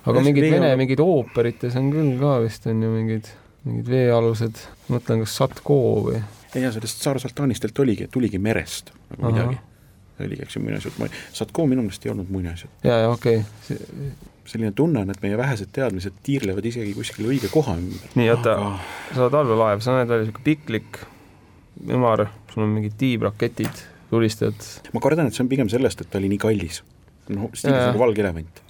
[0.05, 3.31] aga Jah, mingid veealune- vene mingid ooperites on küll ka vist on ju mingid,
[3.65, 5.79] mingid veealused, mõtlen kas Satko
[6.09, 6.21] või
[6.55, 9.57] ei ja sellest Tsaar Sultanist tegelikult oligi, tuligi merest nagu midagi.
[10.17, 12.85] see oligi, eks ju, muinasjutt, ma, Satko minu meelest ei olnud muinasjutt.
[12.87, 14.13] ja, ja okei okay.,
[14.45, 18.13] selline tunne on, et meie vähesed teadmised tiirlevad isegi kuskil õige koha ümber.
[18.15, 21.01] nii oota, aga sa oled allveelaev, sa näed välja siuke piklik,
[21.89, 26.21] ümar, sul on mingid tiibraketid, tulistad, ma kardan, et see on pigem sellest, et ta
[26.21, 26.83] oli nii kallis.
[27.33, 28.64] noh, stiilis nagu valge elevant.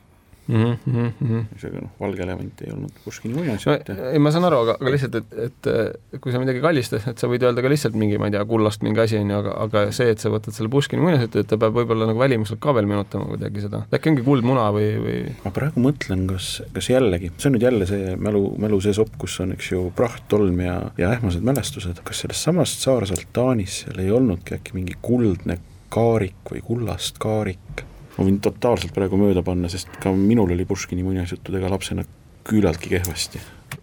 [0.48, 0.76] Mm.
[0.86, 1.44] -hmm.
[1.60, 4.76] seega noh, valge elevant ei olnud Puškini no muinasjutt ja ei, ma saan aru, aga,
[4.80, 8.18] aga lihtsalt, et, et kui sa midagi kallistad, et sa võid öelda ka lihtsalt mingi,
[8.20, 10.72] ma ei tea, kullast mingi asi, on ju, aga, aga see, et sa võtad selle
[10.72, 14.26] Puškini muinasjutu, et ta peab võib-olla nagu välimuselt ka veel meenutama kuidagi seda, äkki ongi
[14.26, 18.44] kuldmuna või, või ma praegu mõtlen, kas, kas jällegi, see on nüüd jälle see mälu,
[18.60, 22.84] mälu see sopp, kus on, eks ju, prahttolm ja, ja ähmased mälestused, kas sellest samast
[22.84, 25.58] Saarsaalt Taanis seal ei olnudki äkki mingi kuldne
[25.94, 27.84] kaarik või kullast kaarik?
[28.16, 32.06] Ma võin totaalselt praegu mööda panna, sest ka minul oli Puškini muinasjuttudega lapsena
[32.44, 33.40] küllaltki kehvasti.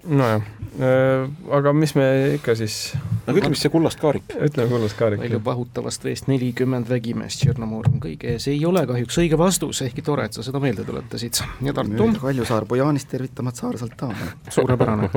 [0.08, 0.42] Nojah,
[1.58, 2.06] aga mis me
[2.38, 2.76] ikka siis
[3.26, 4.34] aga ütle, mis see kullast kaarik?
[4.34, 5.22] ütleme kullast kaarik.
[5.22, 10.04] palju pahutavast veest nelikümmend vägimeest Tšernomor on kõige ees, ei ole kahjuks õige vastus, ehkki
[10.06, 11.42] tore, et sa seda meelde tuletasid.
[11.68, 14.32] ja Tartu, Kaljusaar Bojanist tervitamad Saarsaalt Taani.
[14.50, 15.12] suurepärane.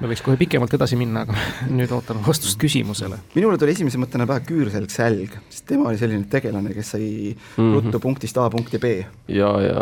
[0.00, 1.36] me võiks kohe pikemalt edasi minna, aga
[1.68, 3.20] nüüd ootame vastust küsimusele.
[3.34, 7.36] minule tuli esimese mõttena pähe Küürselg Sälg, sest tema oli selline tegelane, kes sai mm
[7.36, 7.72] -hmm.
[7.74, 8.98] ruttu punktist A punkti B.
[9.28, 9.80] ja, ja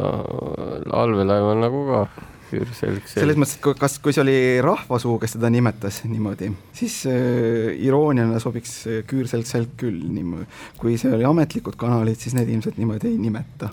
[0.91, 2.07] allveelaev on nagu ka
[2.55, 3.11] küürselg.
[3.11, 8.41] selles mõttes, et kas, kui see oli rahvasuu, kes teda nimetas niimoodi, siis äh, irooniana
[8.43, 10.49] sobiks küürselg Sälg küll niimoodi.
[10.81, 13.71] kui see oli ametlikud kanalid, siis need ilmselt niimoodi ei nimeta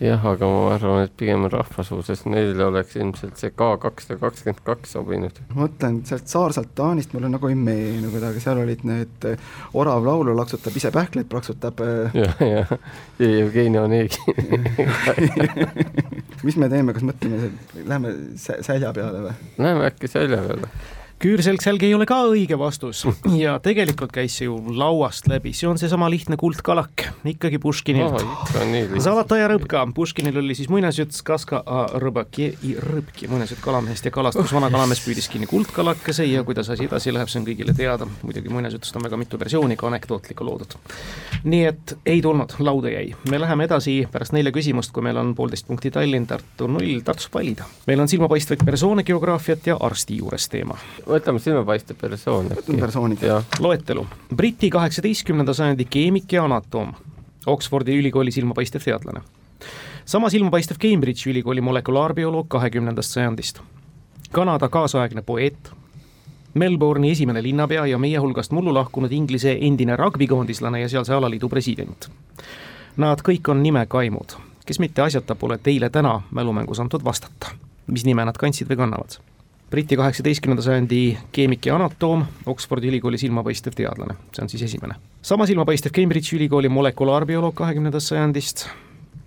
[0.00, 4.62] jah, aga ma arvan, et pigem rahvasuu, sest neile oleks ilmselt see K kakssada kakskümmend
[4.66, 5.38] kaks sobinud.
[5.52, 10.06] ma mõtlen sealt Saarsaalt Taanist mulle nagu ei meenu kuidagi, seal olid need eh, orav
[10.06, 11.84] laulu laksutab, ise pähkleid plaksutab.
[11.84, 12.18] Eh.
[12.24, 12.74] jah, jah,
[13.22, 14.18] ja Jevgeni Onegi
[16.46, 17.54] mis me teeme, kas mõtleme,
[17.86, 19.38] lähme sälja peale või?
[19.62, 20.72] Läheme äkki sälja peale
[21.24, 23.04] küürselg selg ei ole ka õige vastus.
[23.32, 28.42] Ja tegelikult käis see ju lauast läbi, see on seesama lihtne kuldkalak, ikkagi Puškinilt oh,.
[29.00, 31.62] Zalataja rõbka, Puškinil oli siis muinasjutt Skaska
[32.02, 36.88] rõbaki i rõbki, muinasjutt kalamehest ja kalastus, vana kalamees püüdis kinni kuldkalakese ja kuidas asi
[36.90, 40.76] edasi läheb, see on kõigile teada, muidugi muinasjutust on väga mitu versiooni ka anekdootlikku loodud.
[41.44, 43.14] nii et ei tulnud, lauda jäi.
[43.30, 47.32] me läheme edasi pärast nelja küsimust, kui meil on poolteist punkti Tallinn, Tartu null, Tartus
[47.32, 47.64] valida.
[47.86, 50.76] meil on silmapaistvaid persoone, geograafiat ja arsti juures teema
[51.14, 52.50] võtame silmapaistev persoon.
[52.56, 53.24] võtame persoonid.
[53.60, 56.92] loetelu, Briti kaheksateistkümnenda sajandi keemik ja anatoom,
[57.46, 59.20] Oxfordi ülikooli silmapaistev teadlane.
[60.04, 63.60] sama silmapaistev Cambridge'i ülikooli molekulaarbioloog kahekümnendast sajandist.
[64.32, 65.70] Kanada kaasaegne poeet,
[66.54, 72.10] Melbourne'i esimene linnapea ja meie hulgast mullu lahkunud Inglise endine ragbikoondislane ja sealse alaliidu president.
[72.96, 77.50] Nad kõik on nimekaimud, kes mitte asjata pole teile täna mälumängus antud vastata.
[77.86, 79.18] mis nime nad kandsid või kannavad
[79.74, 84.94] Briti kaheksateistkümnenda sajandi keemik ja anatoom, Oxfordi ülikooli silmapaistev teadlane, see on siis esimene.
[85.22, 88.62] sama silmapaistev Cambridge'i ülikooli molekulaarbioloog kahekümnendast sajandist,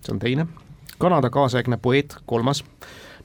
[0.00, 0.46] see on teine.
[0.98, 2.64] Kanada kaasaegne poeet, kolmas.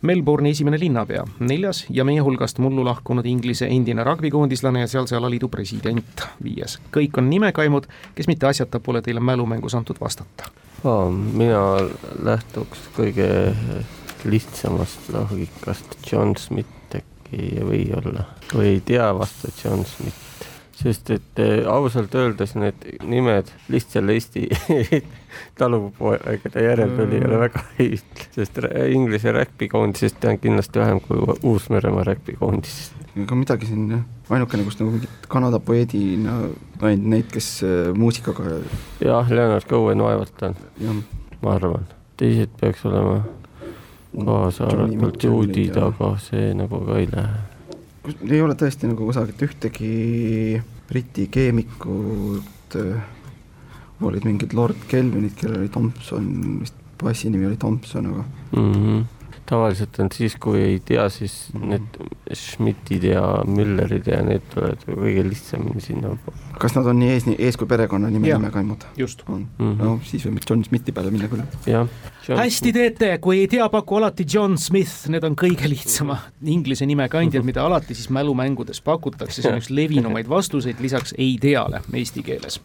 [0.01, 5.47] Melbourne'i esimene linnapea, neljas ja meie hulgast mullu lahkunud Inglise endine ragbikoondislane ja sealse alaliidu
[5.47, 6.75] president, viies.
[6.91, 7.88] kõik on nimekaimud,
[8.19, 10.51] kes mitte asjata pole teile mälumängus antud vastata
[10.83, 11.07] oh,.
[11.13, 11.63] mina
[12.19, 13.55] lähtuks kõige
[14.27, 16.83] lihtsamast loogikast, John Smith
[17.34, 20.22] ei või olla või ei tea vastu John Smith.
[20.84, 24.48] sest et äh, ausalt öeldes need nimed lihtsalt Eesti
[25.60, 33.06] talupoegade järeltuli ei ole väga häid, sest Inglise räkpikoondisest tean kindlasti vähem kui Uus-Meremaa räkpikoondisest.
[33.24, 36.50] ega midagi siin, ainukene, kus nagu mingit Kanada poeedina no,
[36.82, 38.58] ainult neid, kes äh, muusikaga.
[39.04, 41.06] jah, Leonard Cohen vaevalt on,
[41.41, 43.22] ma arvan, teised peaks olema
[44.13, 47.41] kaasa arvatud juudid, aga see nagu ka ei lähe.
[48.30, 53.04] ei ole tõesti nagu kusagilt ühtegi Briti keemikut, äh,
[54.04, 56.30] olid mingid Lord Kelvinid, kellel oli Thompson,
[56.62, 58.71] vist passi nimi oli Thompson, aga mm.
[58.73, 59.04] -hmm
[59.45, 61.97] tavaliselt on siis, kui ei tea, siis need
[62.34, 66.13] Schmidtid ja Müllerid ja need tulevad kõige lihtsamini sinna.
[66.60, 68.86] Kas nad on nii ees, ees kui perekonnanime nimekaimud?
[68.98, 69.24] just.
[69.28, 69.84] on mm, -hmm.
[69.84, 71.44] no siis võime John Smithi peale minna küll.
[72.38, 77.46] hästi teete, kui ei tea, paku alati John Smith, need on kõige lihtsama inglise nimekandjad,
[77.46, 82.62] mida alati siis mälumängudes pakutakse, see on üks levinumaid vastuseid lisaks ei teale eesti keeles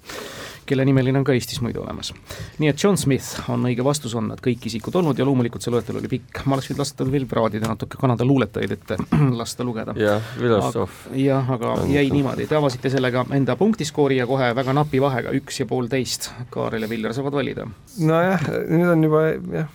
[0.68, 2.12] kelle nimeline on ka Eestis muidu olemas.
[2.58, 5.72] nii et John Smith on õige vastus, on nad kõik isikud olnud ja loomulikult see
[5.72, 8.98] loetelu oli pikk, ma oleks võinud lasta veel praadida natuke Kanada luuletajaid ette
[9.40, 9.96] lasta lugeda.
[9.98, 11.06] jah, filosoof.
[11.16, 13.77] jah, aga jäi niimoodi, te avasite sellega enda punktiskoori
[14.16, 16.30] ja kohe väga napi vahega, üks ja poolteist.
[16.50, 17.66] Kaarel ja Viljar saavad valida.
[17.98, 19.68] nojah, nüüd on juba jah.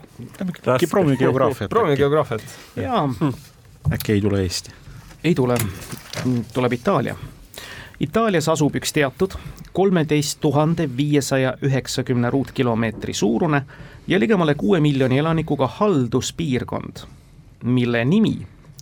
[0.75, 1.69] äkki proovime geograafiat.
[1.69, 2.43] proovime geograafiat.
[2.75, 3.09] jaa.
[3.93, 4.71] äkki ei tule Eesti?
[5.23, 5.57] ei tule,
[6.53, 7.15] tuleb Itaalia
[8.03, 9.35] Itaalias asub üks teatud
[9.73, 13.61] kolmeteist tuhande viiesaja üheksakümne ruutkilomeetri suurune
[14.07, 17.05] ja ligemale kuue miljoni elanikuga halduspiirkond,
[17.63, 18.33] mille nimi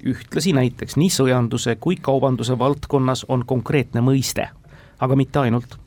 [0.07, 4.47] ühtlasi näiteks nii sõjanduse kui kaubanduse valdkonnas on konkreetne mõiste,
[5.01, 5.77] aga mitte ainult.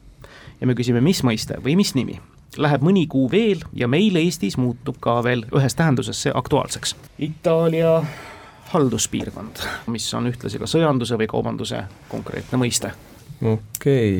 [0.60, 2.20] ja me küsime, mis mõiste või mis nimi?
[2.58, 6.94] Läheb mõni kuu veel ja meil Eestis muutub ka veel ühes tähenduses see aktuaalseks.
[7.18, 7.96] Itaalia
[8.70, 12.92] halduspiirkond, mis on ühtlasi ka sõjanduse või kaubanduse konkreetne mõiste
[13.42, 13.58] okei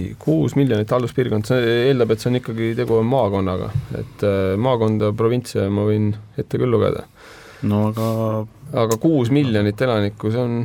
[0.02, 4.54] okay., kuus miljonit halduspiirkond, see eeldab, et see on ikkagi tegu on maakonnaga, et äh,
[4.60, 7.06] maakonda, provintse ma võin ette küll lugeda.
[7.70, 8.08] no aga
[8.84, 10.58] aga kuus miljonit elanikku, see on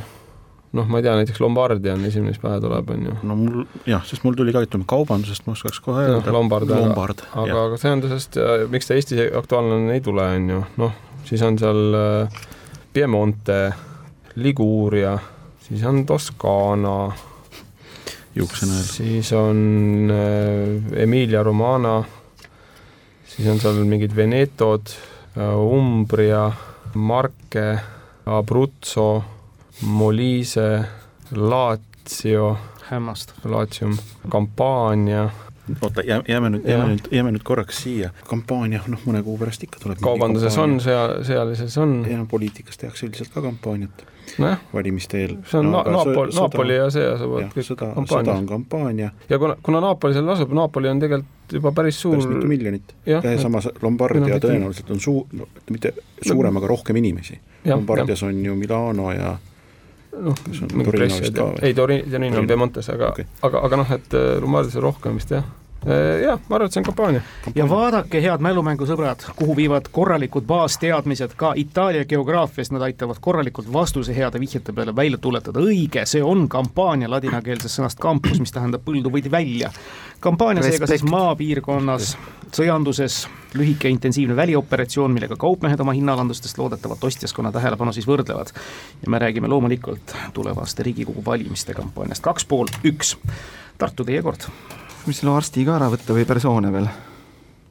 [0.78, 3.16] noh, ma ei tea, näiteks Lombardia on esimene, mis pähe tuleb, on ju.
[3.26, 6.34] no mul jah, sest mul tuli ka, ütleme kaubandusest ma oskaks kohe öelda.
[6.36, 8.40] Lombard, Lombard, aga, aga, aga sõjandusest,
[8.74, 10.94] miks ta Eestis aktuaalne on, ei tule, on ju, noh,
[11.26, 12.40] siis on seal äh,
[12.94, 13.60] Piemonte,
[14.40, 15.16] Liguuria,
[15.66, 16.96] siis on Toskaana,
[18.38, 18.86] juuksenäel.
[18.86, 22.04] siis on äh, Emilia Romana,
[23.26, 26.52] siis on seal mingid Venetod äh,, Umbria,
[26.94, 27.68] Marke,
[28.30, 29.39] Abruzzo,
[29.82, 30.84] Molise,
[31.32, 32.58] Lazio,
[32.90, 33.52] hämmastav.
[33.52, 33.98] Latium,
[34.30, 35.30] Campania,
[35.82, 38.10] oota, jää, jääme nüüd, jääme nüüd, jääme nüüd korraks siia.
[38.28, 40.02] kampaania, noh, mõne kuu pärast ikka tuleb.
[40.04, 44.04] kaubanduses on, sea-, sealises on, ja poliitikas tehakse üldiselt ka kampaaniat
[44.38, 45.36] nojah, valimiste eel.
[45.48, 48.48] see on no, Naapol, Napoli ja see asuvad kõik sõda, sõda kampaanias on.
[48.50, 52.48] kampaania, ja kuna, kuna Napoli seal asub, Napoli on tegelikult juba päris suur päris mitu
[52.52, 52.96] miljonit.
[53.06, 57.40] ja samas Lombardia noh, tõenäoliselt on suu-, no mitte suurem, aga rohkem inimesi.
[57.70, 59.38] Lombardias on ju Milano ja
[60.26, 61.64] noh, kas on mingi Torino press vist, ka või?
[61.68, 62.52] ei Tori-, Torino on Torino.
[62.54, 65.48] Piemontes, aga okay., aga, aga noh, et äh, Lombardias on rohkem vist jah.
[66.24, 67.22] jah, ma arvan, et see on kampaania.
[67.56, 74.16] ja vaadake, head mälumängusõbrad, kuhu viivad korralikud baasteadmised ka Itaalia geograafiast, nad aitavad korralikult vastuse
[74.16, 75.60] heade vihjete peale välja tuletada.
[75.60, 79.72] õige, see on kampaania ladinakeelsest sõnast campus, mis tähendab põldu või välja.
[80.20, 82.18] kampaania seega siis maapiirkonnas,
[82.56, 83.22] sõjanduses,
[83.54, 88.52] lühike intensiivne välioperatsioon, millega kaupmehed oma hinnalandustest loodetavat ostjaskonna tähelepanu siis võrdlevad.
[89.02, 93.16] ja me räägime loomulikult tulevaste Riigikogu valimiste kampaaniast, kaks pool üks.
[93.80, 94.44] Tartu, teie kord
[95.10, 96.90] mis selle arsti ka ära võtta või persoone veel?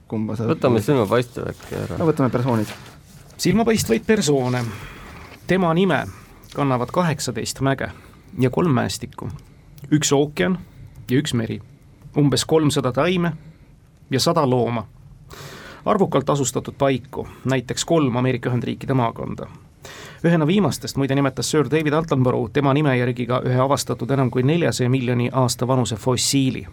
[0.09, 2.07] kumba sa võtame silmapaistev äkki ära no.
[2.09, 2.71] võtame persoonid.
[3.37, 4.65] silmapaistvaid persoone.
[5.47, 6.07] tema nime
[6.55, 7.91] kannavad kaheksateist mäge
[8.39, 9.29] ja kolm mäestikku,
[9.93, 10.59] üks ookean
[11.11, 11.61] ja üks meri,
[12.17, 13.33] umbes kolmsada taime
[14.11, 14.87] ja sada looma.
[15.85, 19.47] arvukalt asustatud paiku, näiteks kolm Ameerika Ühendriikide maakonda.
[20.25, 24.43] ühena viimastest muide nimetas Sir David Attenborough tema nime järgi ka ühe avastatud enam kui
[24.43, 26.67] neljasaja miljoni aasta vanuse fossiili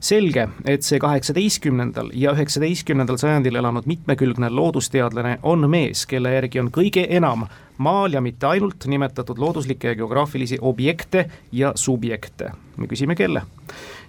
[0.00, 6.70] selge, et see kaheksateistkümnendal ja üheksateistkümnendal sajandil elanud mitmekülgne loodusteadlane on mees, kelle järgi on
[6.74, 7.46] kõige enam
[7.78, 12.50] maal ja mitte ainult nimetatud looduslikke ja geograafilisi objekte ja subjekte.
[12.76, 13.42] me küsime, kelle.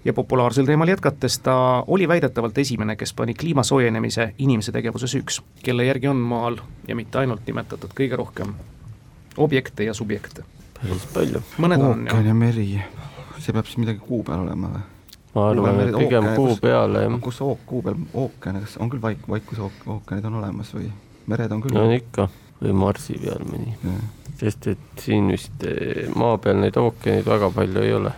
[0.06, 5.42] ja populaarsel teemal jätkates, ta oli väidetavalt esimene, kes pani kliima soojenemise inimese tegevuse süüks,
[5.64, 8.54] kelle järgi on maal ja mitte ainult nimetatud kõige rohkem
[9.38, 10.44] objekte ja subjekte.
[10.82, 11.42] päris palju.
[11.58, 12.84] mõned on ookean ja meri,
[13.40, 14.95] see peab siis midagi kuu peal olema või?
[15.36, 17.20] Ma arvan, et pigem kuu peale jah.
[17.24, 20.90] kus ook-, kuu peal ookean, kas on küll vaik-, vaikus ookeanid on olemas või?
[21.32, 22.30] Mered on küll no on ikka.
[22.62, 23.74] Või Marsi peal mõni,
[24.40, 28.14] sest et siin vist eh, maa peal neid ookeaneid väga palju ei ole.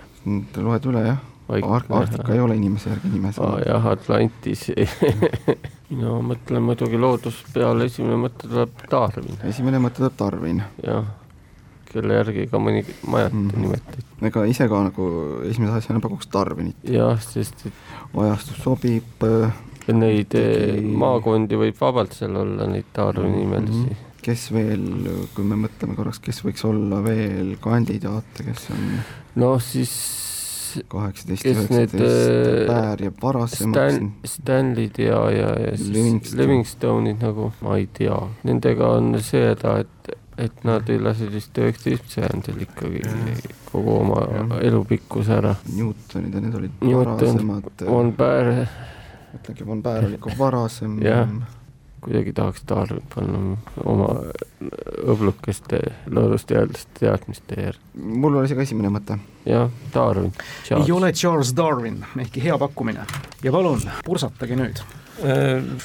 [0.54, 1.18] Te loed üle jah?
[1.48, 1.64] Ar?
[1.64, 4.66] Vaikne, Arktika ei ole inimese järgi nimes aa jah, Atlantis.
[5.90, 10.60] Mina mõtlen muidugi looduse peale, esimene mõte tuleb Darwin, esimene mõte tuleb Darwin.
[10.84, 11.08] jah,
[11.94, 13.52] kelle järgi ka mõni majat Mhm.
[13.54, 13.62] mm.
[13.62, 14.04] nimetati.
[14.32, 15.08] ega ise ka nagu
[15.50, 17.74] esimese asjana pakuks Darwinit, jah, sest et
[18.18, 19.52] ajastus sobib äh,
[19.94, 24.04] neid eh, Tegi- maakondi võib vabalt seal olla, neid Darwini nimelisi Mhm.
[24.28, 24.82] kes veel,
[25.36, 29.00] kui me mõtleme korraks, kes võiks olla veel kandidaate, kes on
[29.36, 29.94] noh, siis
[30.92, 36.42] kaheksateist, üheksateist, äh, Päär jääb varasemaks Stan, Stanley'd ja, ja, ja siis Livingstone.
[36.44, 42.12] Livingstone'id nagu, ma ei tea, nendega on see häda, et, et nad elasid vist üheksateist
[42.14, 43.02] sajandil ikkagi
[43.72, 44.56] kogu oma Jah.
[44.70, 45.56] elupikkuse ära.
[45.74, 48.52] Newtonid ja need olid Newton, varasemad, on Päär,
[49.34, 51.32] mõtlengi, Von Päär oli ikka varasem Jah.
[52.02, 54.12] kuidagi tahaks Darwin panna oma
[55.08, 55.80] õblukeste
[56.14, 57.82] loodusteadlaste teadmiste järgi.
[57.98, 59.18] mul oli see ka esimene mõte.
[59.46, 60.32] jah, Darwin.
[60.70, 63.06] ei ole Charles Darwin, ehkki hea pakkumine.
[63.44, 64.84] ja palun, pursatage nüüd.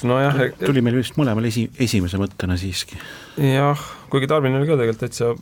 [0.03, 3.01] nojah, tuli meil vist mõlemal esi, esimese mõttena siiski.
[3.37, 3.81] jah,
[4.13, 5.33] kuigi Darwin oli ka tegelikult täitsa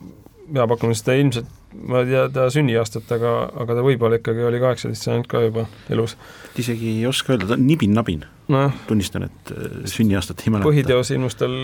[0.52, 1.48] hea pakkumine, sest ta ilmselt,
[1.88, 3.32] ma ei tea ta sünniaastat, aga,
[3.62, 6.16] aga ta võib-olla ikkagi oli kaheksateist sajand ka juba elus.
[6.58, 10.68] isegi ei oska öelda, ta on nibin-nabin, nojah, tunnistan, et äh, sünniaastat ei mäleta.
[10.68, 11.56] põhiteos ilmus tal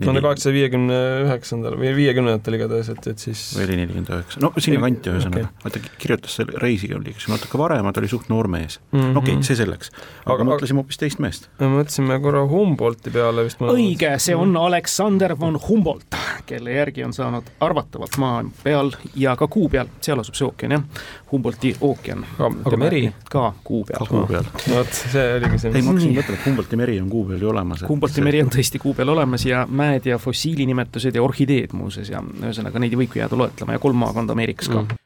[0.00, 4.50] tuhande kaheksasaja viiekümne üheksandal või viiekümnendatel igatahes, et, et siis või oli nelikümmend üheksa, no
[4.56, 8.48] sinnakanti ühesõnaga okay., vaata kirjutas selle reisi oli üks natuke varem, ta oli suht noor
[8.50, 9.18] mees mm -hmm..
[9.20, 9.92] okei okay,, see selleks,
[10.24, 11.48] aga, aga mõtlesime hoopis teist meest.
[11.60, 13.60] me mõtlesime korra Humboldti peale vist.
[13.60, 19.48] õige, see on Aleksander von Humboldt, kelle järgi on saanud arvatavalt maa peal ja ka
[19.48, 20.88] kuu peal, seal asub see ookean jah,
[21.32, 22.24] Humboldti ookean.
[22.38, 23.12] aga meri?
[23.30, 23.98] ka kuu peal.
[23.98, 24.46] ka kuu peal.
[24.70, 25.72] vot, see oligi see.
[25.74, 27.84] ei, ma hakkasin mõtlema, et Humboldti meri on kuu peal ju olemas.
[27.88, 32.24] Humboldti meri on tõesti kuu peal olemas ja mäed ja fossiilinimetused ja orhideed muuseas ja
[32.24, 34.82] ühesõnaga neid ei võiki jääda loetlema ja kolm maakonda Ameerikas ka.
[34.82, 35.00] Mm..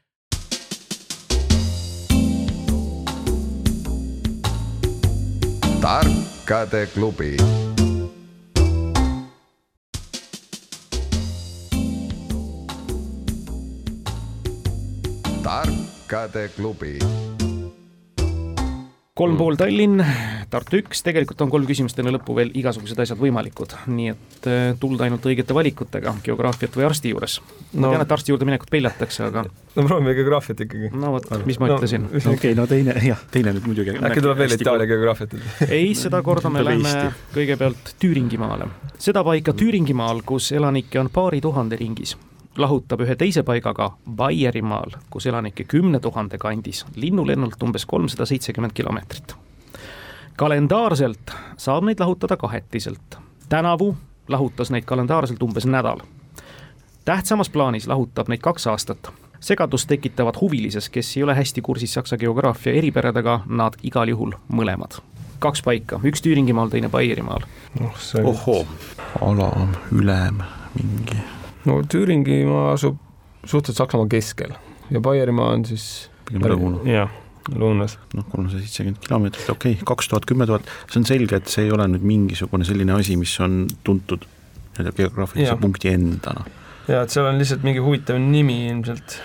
[5.89, 7.37] tarkade klubi.
[15.43, 16.99] Tarkade klubi
[19.19, 19.99] kolm pool Tallinn,
[20.49, 24.61] Tartu üks, tegelikult on kolm küsimust enne lõppu veel igasugused asjad võimalikud, nii et äh,
[24.79, 27.39] tulda ainult õigete valikutega, geograafiat või arsti juures.
[27.73, 27.91] ma no.
[27.91, 30.93] tean, et arsti juurde minekut peljatakse, aga no proovime geograafiat ikkagi.
[30.95, 32.07] no vot, mis ma no, ütlesin.
[32.31, 33.97] okei no teine, jah, teine nüüd muidugi.
[33.99, 38.71] äkki tuleb veel Itaalia geograafiat ei, seda korda me läheme kõigepealt Tüüringimaale.
[38.97, 42.15] seda paika Tüüringimaal, kus elanikke on paari tuhande ringis
[42.59, 49.35] lahutab ühe teise paigaga Baierimaal, kus elanikke kümne tuhande kandis, linnulennult umbes kolmsada seitsekümmend kilomeetrit.
[50.35, 53.17] kalendaarselt saab neid lahutada kahetiselt.
[53.49, 53.95] tänavu
[54.27, 55.99] lahutas neid kalendaarselt umbes nädal.
[57.05, 59.11] tähtsamas plaanis lahutab neid kaks aastat.
[59.39, 65.01] segadust tekitavad huvilises, kes ei ole hästi kursis Saksa geograafia eripäradega, nad igal juhul mõlemad
[65.39, 67.41] kaks paika, üks Tüüringimaal, teine Baierimaal.
[67.79, 68.65] noh, see ohoo,
[69.21, 70.43] alam, ülem,
[70.75, 72.99] mingi no Thüringimaa asub
[73.43, 74.53] suhteliselt Saksamaa keskel
[74.91, 76.81] ja Baierimaa on siis pigem lõuna.
[76.89, 77.11] jah,
[77.49, 77.97] lõunas.
[78.15, 81.67] noh, kolmsada seitsekümmend kilomeetrit, okei okay,, kaks tuhat, kümme tuhat, see on selge, et see
[81.67, 86.45] ei ole nüüd mingisugune selline asi, mis on tuntud nii-öelda geograafilise punkti endana.
[86.87, 89.19] jaa, et seal on lihtsalt mingi huvitav nimi ilmselt.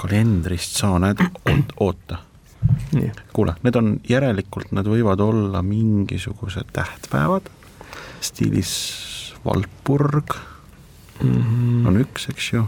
[0.00, 2.22] kalendrist sa näed, oot, oota.
[3.32, 7.46] kuule, need on järelikult, need võivad olla mingisugused tähtpäevad
[8.24, 8.72] stiilis
[9.44, 10.34] Valpurg
[11.22, 11.86] mm -hmm.
[11.88, 12.64] on üks, eks ju.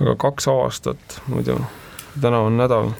[0.00, 1.58] aga kaks aastat muidu,
[2.20, 2.92] täna on nädal.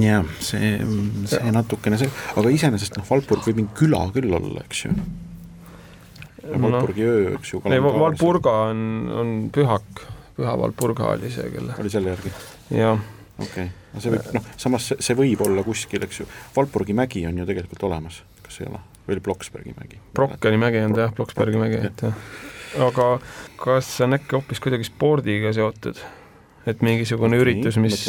[0.00, 0.78] jah, see,
[1.26, 4.94] see natukene see, aga iseenesest noh, Valpurg võib mingi küla küll olla, eks ju.
[6.44, 7.08] Valpurgi no.
[7.08, 7.62] öö, eks ju.
[7.64, 10.04] ei, Valpurga on, on pühak,
[10.36, 11.74] Püha Valpurga oli see, kelle.
[11.80, 12.32] oli selle järgi?
[12.70, 12.98] jah
[13.38, 16.96] okei okay., no see võib, noh, samas see, see võib olla kuskil, eks ju, Valpurgi
[16.96, 20.00] mägi on ju tegelikult olemas, kas ei ole, või oli Bloksbergi mägi?
[20.14, 23.08] Brokkeni mägi on ta jah, Bloksbergi mägi, et jah aga
[23.60, 26.00] kas see on äkki hoopis kuidagi spordiga seotud?
[26.66, 28.06] et mingisugune okay, üritus, mis,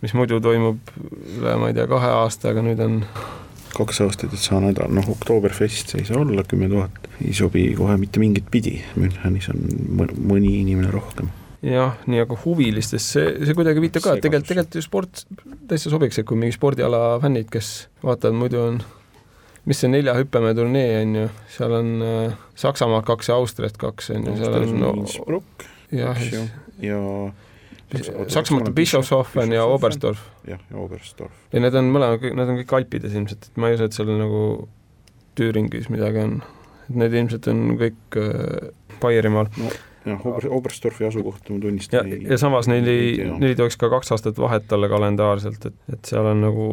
[0.00, 3.02] mis muidu toimub üle, ma ei tea, kahe aastaga, nüüd on
[3.74, 7.96] kaks aastat, et saa nädal, noh, Oktoberfest ei saa olla kümme tuhat, ei sobi kohe
[8.00, 9.64] mitte mingit pidi, Münchenis on
[10.16, 11.28] mõni inimene rohkem.
[11.64, 15.24] Jah, nii, aga huvilistest see, see kuidagi viitab ka, et tegelikult, tegelikult ju sport
[15.68, 17.70] täitsa sobiks, et kui mingi spordiala fännid, kes
[18.04, 18.82] vaatavad, muidu on
[19.64, 24.10] mis see nelja hüppemäe turnee on ju, seal on äh, Saksamaalt kaks ja Austriat kaks
[24.14, 26.44] on ju, seal on no, Innsbruck, jah, ja,
[26.84, 27.00] ja
[28.28, 30.20] Saksamaalt on Bischofshofen ja Oberstdorf.
[30.48, 31.32] jah, ja Oberstdorf.
[31.52, 34.12] ja need on mõlemad, need on kõik Alpides ilmselt, et ma ei usu, et seal
[34.18, 34.44] nagu
[35.34, 36.38] Tüüringis midagi on.
[36.88, 39.72] et need ilmselt on kõik äh, Baierimaal no
[40.04, 43.88] jah, Ober-, Oberstdorfi asukohta ma tunnistan ja, ja samas neil ei, neil ei tohiks ka
[43.92, 46.68] kaks aastat vahet olla kalendaarselt, et, et seal on nagu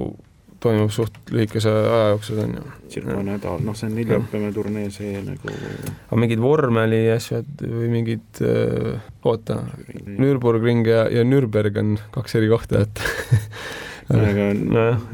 [0.61, 2.63] toimub suht lühikese aja jooksul, on ju.
[2.93, 8.41] circa nädal, noh, see on neljapäevane turnee, see nagu aga mingid vormeli asjad või mingid
[8.45, 9.61] äh,, oota,
[10.05, 13.03] Nürburgring ja, ja Nürnberg on kaks eri kohta, et
[14.21, 15.05] aga nojah,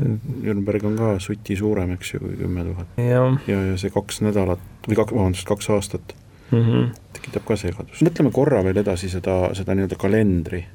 [0.44, 3.02] Nürnberg on ka suti suurem, eks ju, kui kümme tuhat.
[3.02, 6.16] ja, ja see kaks nädalat või kaks, vabandust, kaks aastat
[6.52, 6.90] mm -hmm.
[7.14, 8.02] tekitab ka segadust.
[8.02, 10.66] mõtleme korra veel edasi seda, seda nii-öelda kalendri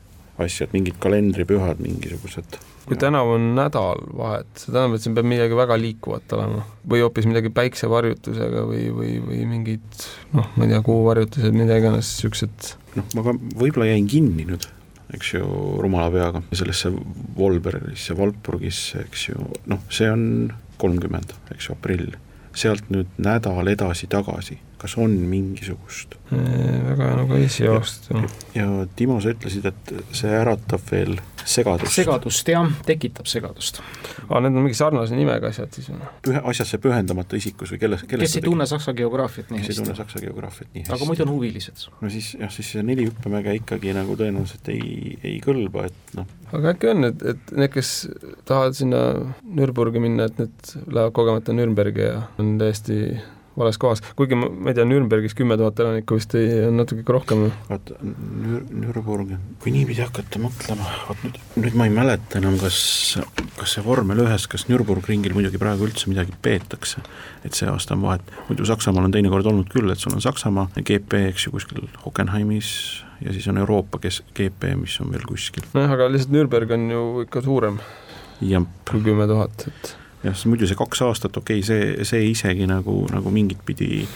[0.44, 2.58] asja, et mingid kalendripühad mingisugused.
[2.82, 6.64] Kui tänavu on nädalavahet, see tähendab, et siin peab midagi väga liikuvat olema.
[6.88, 12.10] Või hoopis midagi päiksevarjutusega või, või, või mingid noh, ma ei tea, kuuvarjutused, mida iganes,
[12.16, 14.66] niisugused noh, ma ka võib-olla jäin kinni nüüd,
[15.14, 15.46] eks ju,
[15.84, 16.90] rumala peaga sellesse
[17.38, 20.26] Volbergisse, Valpurgisse, eks ju, noh, see on
[20.82, 22.12] kolmkümmend, eks ju, aprill.
[22.52, 26.18] sealt nüüd nädal edasi-tagasi kas on mingisugust?
[26.32, 28.08] väga nagu esialgset.
[28.12, 28.22] ja,
[28.62, 31.92] ja Timo, sa ütlesid, et see äratab veel segadust.
[31.94, 33.80] segadust jah, tekitab segadust.
[34.28, 36.08] aa, need on mingi sarnase nimega asjad siis või?
[36.26, 39.72] pühe, asjasse pühendamata isikus või kelle, kelle kes ei tunne saksa geograafiat nii hästi.
[39.72, 40.94] kes ei tunne saksa geograafiat nii hästi.
[40.96, 41.84] aga muidu on huvilised.
[42.00, 46.32] no siis jah, siis see neli hüppemäge ikkagi nagu tõenäoliselt ei, ei kõlba, et noh.
[46.52, 47.92] aga äkki on, et, et need, kes
[48.48, 49.04] tahavad sinna
[49.42, 53.02] Nürburgi minna, et need lähevad kogemata Nürnbergi ja on täiesti
[53.58, 57.04] vales kohas, kuigi ma, ma ei tea, Nürnbergis kümme tuhat elanikku vist ei, on natuke
[57.12, 57.44] rohkem.
[57.68, 62.80] vaata, Nür-, Nürburg, kui niipidi hakata mõtlema, vot nüüd, nüüd ma ei mäleta enam, kas,
[63.58, 67.04] kas see vormel ühes, kas Nürburgringil muidugi praegu üldse midagi peetakse,
[67.46, 70.70] et see aasta on vahet, muidu Saksamaal on teinekord olnud küll, et sul on Saksamaa
[70.80, 72.72] GP, eks ju, kuskil Hockenheimis
[73.22, 75.66] ja siis on Euroopa kes-, GP, mis on veel kuskil.
[75.76, 77.82] nojah, aga lihtsalt Nürnberg on ju ikka suurem
[78.42, 82.68] kui kümme tuhat, et jah, sest muidu see kaks aastat, okei okay,, see, see isegi
[82.70, 84.06] nagu, nagu mingit pidi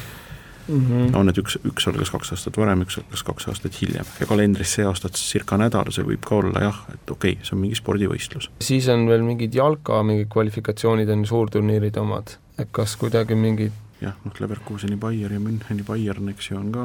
[0.69, 1.17] mm -hmm.
[1.17, 4.75] on, et üks, üks algas kaks aastat varem, üks algas kaks aastat hiljem ja kalendris
[4.75, 7.79] see aasta circa nädal, see võib ka olla jah, et okei okay,, see on mingi
[7.79, 8.51] spordivõistlus.
[8.61, 14.15] siis on veel mingid jalka mingid kvalifikatsioonid on suurturniirid omad, et kas kuidagi mingid jah,
[14.25, 16.85] noh, Leverkuseni Bayer ja Müncheni Bayern, eks ju, on ka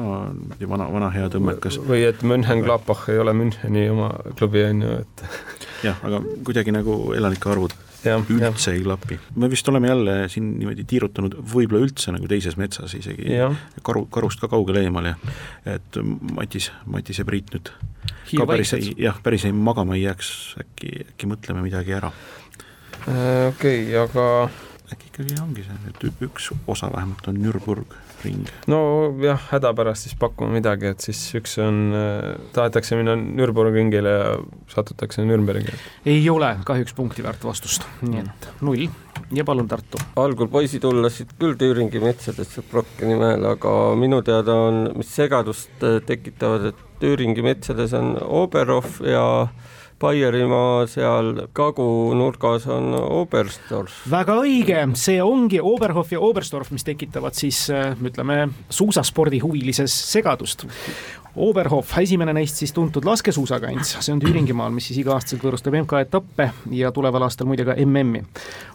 [0.68, 1.78] vana, vana hea tõmmekas.
[1.88, 5.24] või et München-Gladbach ei ole Müncheni oma klubi, on ju, et
[5.88, 8.76] jah, aga kuidagi nagu elanike arvud üldse ja.
[8.76, 9.18] ei klapi.
[9.36, 13.38] me vist oleme jälle siin niimoodi tiirutanud võib-olla üldse nagu teises metsas isegi,
[13.86, 15.16] karu, karust ka kaugele eemal ja
[15.76, 16.00] et
[16.34, 17.72] Matis, Matis ja Priit nüüd
[18.32, 20.30] Hiir ka päris ei, jah, päris ei magama ei jääks,
[20.62, 22.12] äkki, äkki mõtleme midagi ära.
[23.06, 24.26] Äh, okei okay,, aga
[24.92, 28.50] äkki ikkagi ongi see, et üks osa vähemalt on Nürburg ring.
[28.70, 34.34] nojah, hädapärast siis pakume midagi, et siis üks on, äh, tahetakse minna Nürburgringile ja
[34.72, 35.74] satutakse Nürnbergi.
[36.06, 38.88] ei ole kahjuks punkti väärt vastust, nii et null
[39.32, 40.00] ja palun Tartu.
[40.16, 46.00] algul poisid hullasid küll Tüüringi metsadesse Brockeni mäel, aga minu teada on, mis segadust äh,
[46.06, 49.24] tekitavad, et Tüüringi metsades on Oberhof ja
[50.02, 54.02] Baierimaa seal kagunurgas on Oberstdorf.
[54.10, 60.66] väga õige, see ongi Oberhof ja Oberstdorf, mis tekitavad siis ütleme, suusaspordihuvilises segadust.
[61.36, 66.90] Oberhof, esimene neist siis tuntud laskesuusakants, see on Tüüringimaal, mis siis iga-aastaselt võõrustab MK-etappe ja
[66.92, 68.20] tuleval aastal muide ka MM-i.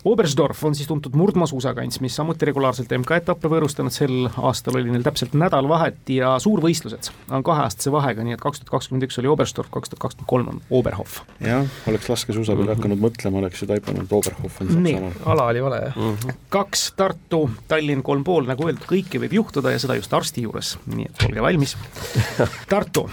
[0.10, 5.36] Oberstdorf on siis tuntud murdmaasuusakants, mis samuti regulaarselt MK-etappe võõrustanud, sel aastal oli neil täpselt
[5.38, 9.70] nädal vahet ja suurvõistlused on kaheaastase vahega, nii et kaks tuhat kakskümmend üks oli Oberstdorf,
[9.78, 11.20] kaks tuhat kakskümmend kolm on Oberhof.
[11.46, 15.22] jah, oleks laskesuusa peale hakanud mõtlema, oleks ju taipanud, et Oberhof on Saksamaal.
[15.36, 16.02] ala oli vale, jah.
[16.02, 16.42] Mm -hmm..
[16.58, 20.78] kaks Tartu, Tallinn kolm pool, nagu öeldud, kõike võib juhtuda ja seda just arsti juures,
[20.90, 21.78] nii et olge valmis
[22.70, 23.10] Tartu.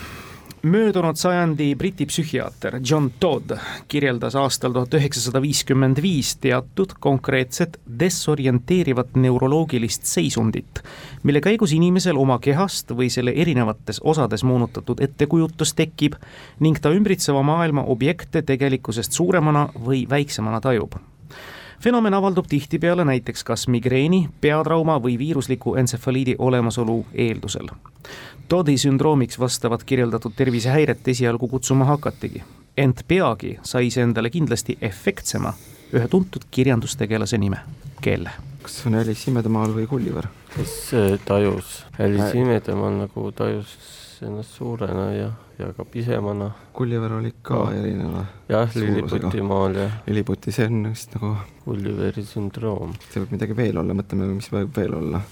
[0.65, 3.53] Möödunud sajandi Briti psühhiaater John Todd
[3.89, 10.81] kirjeldas aastal tuhat üheksasada viiskümmend viis teatud konkreetset desorienteerivat neuroloogilist seisundit,
[11.23, 16.17] mille käigus inimesel oma kehast või selle erinevates osades moonutatud ettekujutus tekib
[16.65, 20.97] ning ta ümbritseva maailma objekte tegelikkusest suuremana või väiksemana tajub
[21.85, 27.69] fenomen avaldub tihtipeale näiteks kas migreeni, peatrauma või viirusliku entsefaliidi olemasolu eeldusel.
[28.49, 32.41] Todi sündroomiks vastavat kirjeldatud tervisehäiret esialgu kutsuma hakatigi,
[32.77, 35.53] ent peagi sai see endale kindlasti efektsema
[35.95, 37.61] ühe tuntud kirjandustegelase nime,
[38.01, 38.33] kelle.
[38.63, 40.31] kas see on Alice imedemaal või Gulliver?
[40.57, 40.79] kes
[41.29, 43.77] tajus, Alice imedemaal nagu tajus
[44.23, 46.51] ennast suurena ja ja ka pisemana.
[46.75, 52.97] Gulliver oli ka erineva jah, Lilliputimaal ja Lilliputi, see on vist nagu Gulliveri sündroom.
[53.09, 55.23] see võib midagi veel olla, mõtleme, mis võib veel olla.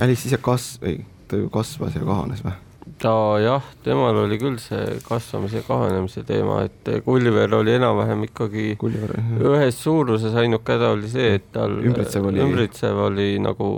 [0.00, 2.56] Alice ise kas-, ei, ta ju kasvas ja kahanes või?
[3.00, 8.74] ta jah, temal oli küll see kasvamise ja kahanemise teema, et Gulliver oli enam-vähem ikkagi
[8.80, 9.14] Gulliver,
[9.52, 13.70] ühes suuruses, ainuke häda oli see, et tal ümbritsev oli, ümbritsev oli nagu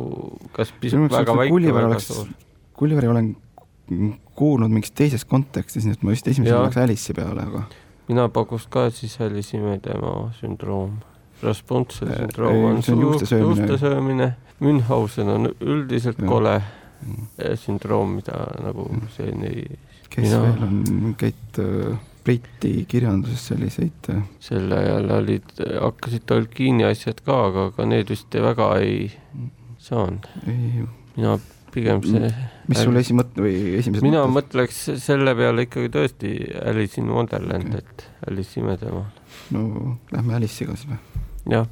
[0.55, 2.31] kas pisut väga väike või väga suur.
[2.79, 3.35] Gulliveri olen
[4.39, 7.65] kuulnud mingis teises kontekstis, nii et ma vist esimesena läks Alice'i peale, aga
[8.09, 11.01] mina pakuks ka siis Alice imedemaa sündroom.
[11.43, 16.29] Raspunseli sündroom on, on juuste söömine, juuste söömine., Münchhausen on üldiselt ja.
[16.29, 17.57] kole mm.
[17.59, 18.85] sündroom, mida nagu
[19.17, 19.65] selline ei
[20.13, 20.43] kes mina...
[20.45, 24.23] veel on mingeid äh, Briti kirjanduses selliseid äh...
[24.41, 29.09] sel ajal olid, hakkasid Tolkieni asjad ka, aga, aga need vist väga ei
[29.83, 30.29] saanud.
[30.47, 31.39] mina
[31.75, 32.31] pigem see
[32.69, 34.37] mis sul esimõte või esimesed mina mõtted?
[34.37, 36.33] mõtleks selle peale ikkagi tõesti
[36.63, 39.07] Alice in Wonderland okay., et Alice imedemaal.
[39.57, 39.63] no
[40.13, 40.99] lähme Alice'iga siis või?
[41.51, 41.67] jah.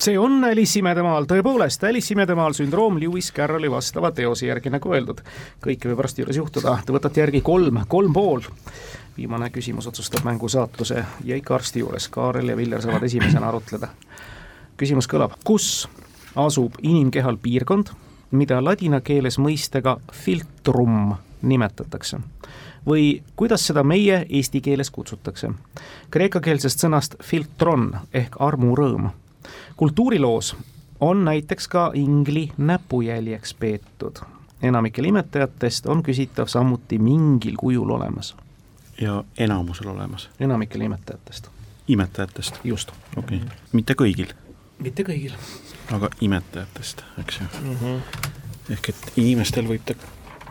[0.00, 5.22] see on Alice imedemaal, tõepoolest, Alice imedemaal sündroom Lewis Carrolli vastava teose järgi, nagu öeldud.
[5.64, 8.48] kõike võib varsti juures juhtuda, te võtate järgi kolm, kolm pool.
[9.16, 13.92] viimane küsimus otsustab mängu saatuse ja ikka arsti juures, Kaarel ja Viljar saavad esimesena arutleda.
[14.80, 15.88] küsimus kõlab, kus
[16.36, 17.90] asub inimkehal piirkond
[18.30, 22.20] mida ladina keeles mõistega filtrum nimetatakse
[22.86, 25.50] või kuidas seda meie eesti keeles kutsutakse.
[26.10, 29.10] kreekakeelsest sõnast filtron ehk armurõõm.
[29.76, 30.56] kultuuriloos
[31.00, 34.18] on näiteks ka ingli näpujäljeks peetud.
[34.62, 38.36] enamikel imetajatest on küsitav samuti mingil kujul olemas.
[39.00, 40.30] ja enamusel olemas?
[40.40, 41.48] enamikel imetajatest.
[41.88, 42.60] imetajatest?
[42.64, 42.92] just.
[43.16, 44.34] okei okay., mitte kõigil?
[44.80, 45.34] Mitte kõigil
[45.94, 47.76] aga imetajatest, eks ju mm.
[47.76, 48.00] -hmm.
[48.76, 49.94] ehk et inimestel võib ta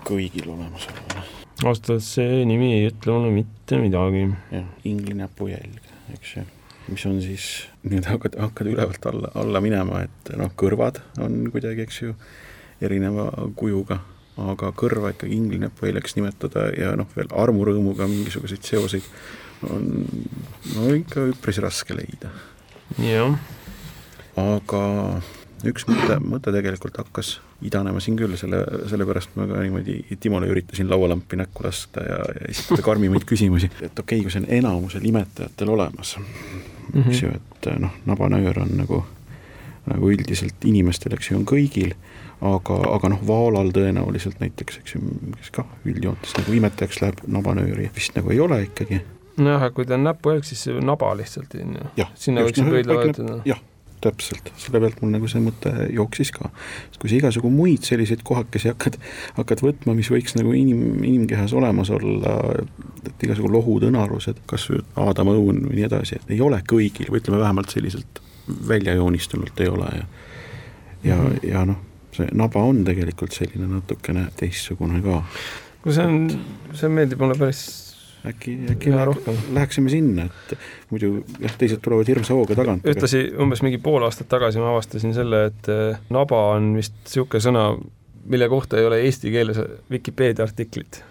[0.08, 1.24] kõigil olemas olla.
[1.64, 4.28] ausalt öeldes see nimi ei ütle mulle mitte midagi.
[4.52, 5.82] jah, inglinäpujälg,
[6.14, 6.46] eks ju,
[6.88, 7.50] mis on siis,
[7.84, 12.16] nüüd hakkad, hakkad ülevalt alla, alla minema, et noh, kõrvad on kuidagi, eks ju,
[12.82, 14.00] erineva kujuga,
[14.40, 19.08] aga kõrva ikkagi inglinäpujäljeks nimetada ja noh, veel armurõõmuga mingisuguseid seoseid
[19.70, 20.06] on
[20.76, 22.32] no ikka üpris raske leida.
[23.04, 23.40] jah.
[24.40, 24.84] Aga
[25.68, 27.34] üks mõte, mõte tegelikult hakkas
[27.66, 28.62] idanema siin küll, selle,
[28.92, 34.00] sellepärast ma ka niimoodi Timole üritasin laualampi näkku lasta ja, ja esitada karmimaid küsimusi, et
[34.00, 36.26] okei okay,, kui see on enamusel imetajatel olemas mm,
[36.94, 37.10] -hmm.
[37.10, 39.04] eks ju, et noh, nabanöör on nagu,
[39.92, 41.96] nagu üldiselt inimestel, eks ju, on kõigil,
[42.42, 45.02] aga, aga noh, vaalal tõenäoliselt näiteks, eks ju,
[45.38, 49.02] kes kah üldjoontes nagu imetajaks läheb, nabanööri vist nagu ei ole ikkagi.
[49.38, 52.08] nojah, kui ta on näpujälg, siis naba lihtsalt on ju.
[52.16, 53.42] sinna võiks noh, pöidla vajutada.
[53.46, 53.60] jah
[54.04, 56.52] täpselt, selle pealt mul nagu see mõte jooksis ka.
[56.90, 59.00] sest kui sa igasugu muid selliseid kohakesi hakkad,
[59.38, 62.38] hakkad võtma, mis võiks nagu inim, inimkehas olemas olla,
[63.06, 67.12] et igasugu lohud, õnarused, kas või Aadama õun või nii edasi, et ei ole kõigil
[67.12, 68.24] või ütleme vähemalt selliselt
[68.68, 70.08] välja joonistunult ei ole ja
[71.04, 71.50] ja mm, -hmm.
[71.50, 71.78] ja noh,
[72.12, 75.22] see naba on tegelikult selline natukene teistsugune ka.
[75.86, 76.26] no see on,
[76.74, 77.62] see meeldib mulle päris
[78.28, 80.58] äkki, äkki lähek, läheksime sinna, et
[80.90, 82.88] muidu jah, teised tulevad hirmsa hooga tagant.
[82.88, 87.44] ühtlasi umbes mingi pool aastat tagasi ma avastasin selle, et eh, naba on vist niisugune
[87.46, 87.64] sõna,
[88.30, 89.62] mille kohta ei ole eesti keeles
[89.92, 91.02] Vikipeedia artiklit.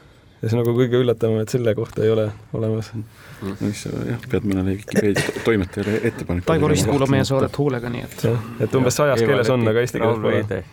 [0.43, 3.05] ja see on nagu kõige üllatavam, et selle kohta ei ole olemas mm..
[3.49, 8.05] no siis jah, pead mõnele Vikipeedia toimetajale ettepaneku Taivo Rist kuulab meie saadet hoolega, nii
[8.05, 8.27] et
[8.67, 10.65] et umbes sajas keeles on, aga eesti keeles pole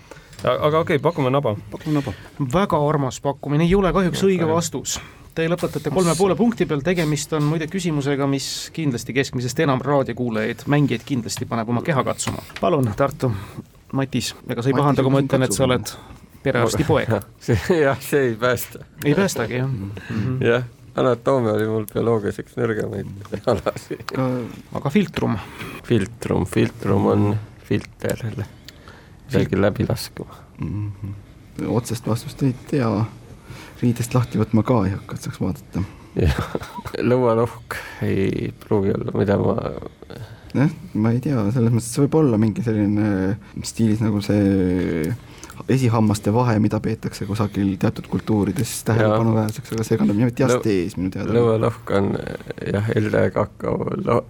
[0.43, 1.55] aga okei okay,, pakume naba.
[1.71, 2.13] pakume naba.
[2.53, 4.99] väga armas pakkumine, ei ole kahjuks õige vastus
[5.35, 10.63] Te lõpetate kolme poole punkti peal, tegemist on muide küsimusega, mis kindlasti keskmisest enam raadiokuulajaid,
[10.71, 12.43] mängijaid kindlasti paneb oma keha katsuma.
[12.61, 13.33] palun, Tartu,
[13.99, 15.91] Matis, ega sa ei pahanda, kui ma ütlen, et sa oled
[16.45, 17.11] perearsti poeg?
[17.85, 18.85] jah, see ei päästa.
[19.03, 20.45] ei päästagi, jah mm -hmm.?
[20.45, 20.63] jah,
[20.95, 23.11] anatoomia oli mul bioloogias üks nõrgemaid
[23.51, 24.15] alasid.
[24.79, 25.35] aga filtrum?
[25.83, 27.27] filtrum, filtrum on
[27.67, 30.91] filter, midagi läbi laskuma mm.
[31.03, 31.67] -hmm.
[31.67, 33.05] otsest vastust ei tea
[33.85, 35.85] riidest lahti võtma ka ei hakka, et saaks vaadata.
[36.19, 36.41] jah,
[37.11, 37.77] lõualohk
[38.07, 39.55] ei pruugi olla, mida ma
[40.55, 45.13] jah, ma ei tea, selles mõttes see võib olla mingi selline stiilis nagu see
[45.71, 51.33] esihammaste vahe, mida peetakse kusagil teatud kultuurides tähelepanuväärseks, aga see kannab nimelt diastees minu teada.
[51.35, 52.11] lõualohk on
[52.73, 54.23] jah, helde kakao lo-,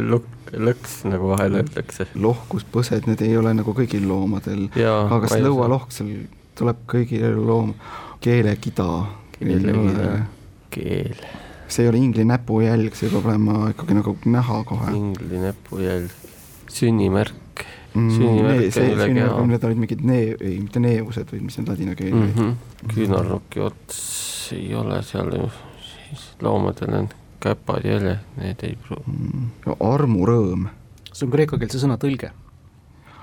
[0.00, 2.08] lõks, nagu vahel öeldakse.
[2.16, 6.14] lohkuspõsed, need ei ole nagu kõigil loomadel, aga kas lõualohk seal
[6.58, 7.76] tuleb kõigile loom-,
[8.20, 8.88] keelekida.
[10.70, 11.16] keel.
[11.70, 14.94] see ei ole ingli näpujälg, see peab olema ikkagi nagu näha kohe.
[14.96, 16.10] ingli näpujälg,
[16.70, 17.64] sünnimärk
[17.94, 18.10] mm,.
[18.16, 21.94] sünnimärk nee, see, on, need olid mingid nee-, ei mitte neevused, vaid mis need ladina
[21.98, 22.50] keel mm -hmm.
[22.82, 22.94] olid.
[22.94, 25.50] küünarnuki ots ei ole seal ju,
[25.86, 27.08] siis loomadel on
[27.40, 29.78] käpad jäljed, need ei pruugi mm,.
[29.78, 30.68] armurõõm.
[31.12, 32.32] see on kreekakeelse sõna tõlge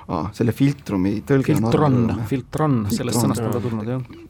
[0.08, 2.00] aa, selle filtrumi tõlge filtron,
[2.32, 4.26] filtron, sellest sõnast on ta tulnud, jah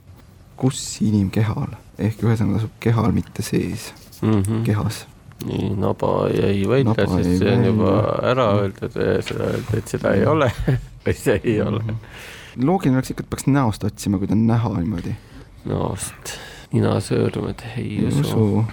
[0.57, 3.91] kus inimkehal, ehk ühesõnaga asub kehal, mitte sees
[4.21, 4.63] mm, -hmm.
[4.65, 5.05] kehas.
[5.45, 7.93] nii, naba jäi välja, sest see on juba
[8.25, 10.49] ära öeldud seda öeldi, et seda ei ole
[11.05, 11.83] või see ei ole.
[12.57, 15.13] loogiline oleks ikka, et peaks näost otsima, kui ta on näha niimoodi.
[15.69, 16.33] näost,
[16.73, 18.65] ninasöörmed, ei usu.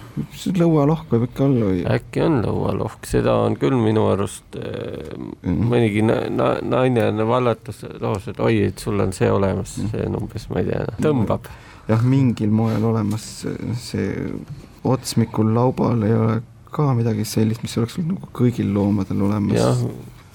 [0.57, 1.85] lõualohk võib ikka olla või?
[1.99, 5.13] äkki on lõualohk, seda on küll minu arust äh,
[5.45, 5.69] mm.
[5.69, 9.93] mõnigi na, na, naine on vallatas loos, et oi, et sul on see olemas mm.,
[9.93, 13.45] see on umbes, ma ei tea, tõmbab mm jah, mingil moel olemas
[13.81, 14.33] see
[14.85, 16.41] otsmikul laubal ei ole
[16.75, 19.55] ka midagi sellist, mis oleks nagu kõigil loomadel olemas.
[19.55, 19.83] jah,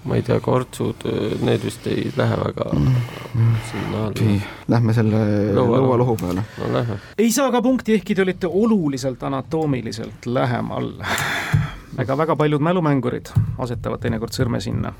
[0.09, 1.05] ma ei tea, kortsud,
[1.45, 3.57] need vist ei lähe väga mm.
[3.71, 4.39] sinna alla.
[4.73, 5.23] Lähme selle
[5.59, 6.47] lõualohu peale.
[6.63, 7.01] no lähme.
[7.19, 10.95] ei saa ka punkti, ehkki te olite oluliselt anatoomiliselt lähemal
[12.01, 13.29] ega väga paljud mälumängurid
[13.61, 14.93] asetavad teinekord sõrme sinna.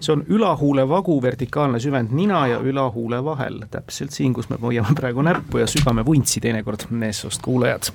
[0.00, 4.94] see on ülahuule vagu vertikaalne süvend nina ja ülahuule vahel, täpselt siin, kus me hoiame
[4.94, 7.90] praegu näppu ja sügame vuntsi teinekord, meessoost kuulajad.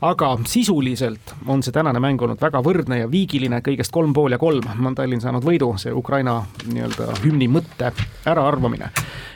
[0.00, 4.38] aga sisuliselt on see tänane mäng olnud väga võrdne ja viigiline, kõigest kolm pool ja
[4.38, 7.92] kolm on Tallinn saanud võidu, see Ukraina nii-öelda hümni mõtte
[8.26, 8.90] äraarvamine.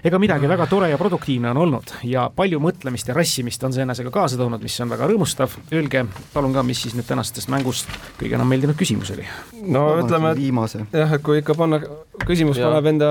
[0.05, 3.85] Ega midagi, väga tore ja produktiivne on olnud ja palju mõtlemist ja rassimist on see
[3.85, 5.57] enesega kaasa toonud, mis on väga rõõmustav.
[5.73, 7.91] Öelge palun ka, mis siis nüüd tänasest mängust
[8.21, 9.27] kõige enam meeldinud küsimus oli?
[9.61, 11.81] no ütleme, et jah, et kui ikka panna
[12.27, 12.69] küsimus Jaa.
[12.69, 13.09] paneb enda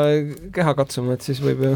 [0.53, 1.71] keha katsuma, et siis võib ju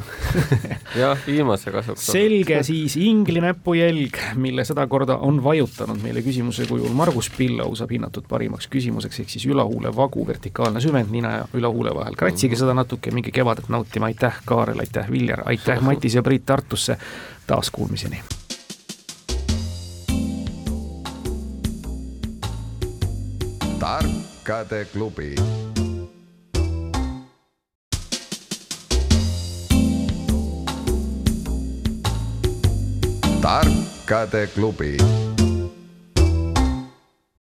[1.01, 2.05] jah, viimase kasuks.
[2.13, 8.27] selge siis ingli näpujälg, mille sedakorda on vajutanud meile küsimuse kujul Margus Pillau saab hinnatud
[8.29, 12.17] parimaks küsimuseks, ehk siis ülahuule vagu vertikaalne süvend nina ja ülahuule vahel.
[12.19, 16.97] kratsige seda natuke, minge kevadet nautima, aitäh, Kaarel, aitäh, Viljar, aitäh, Matis ja Priit Tartusse.
[17.47, 18.23] taas kuulmiseni.
[23.79, 25.35] tarkade klubi.
[33.41, 34.97] tarkade klubi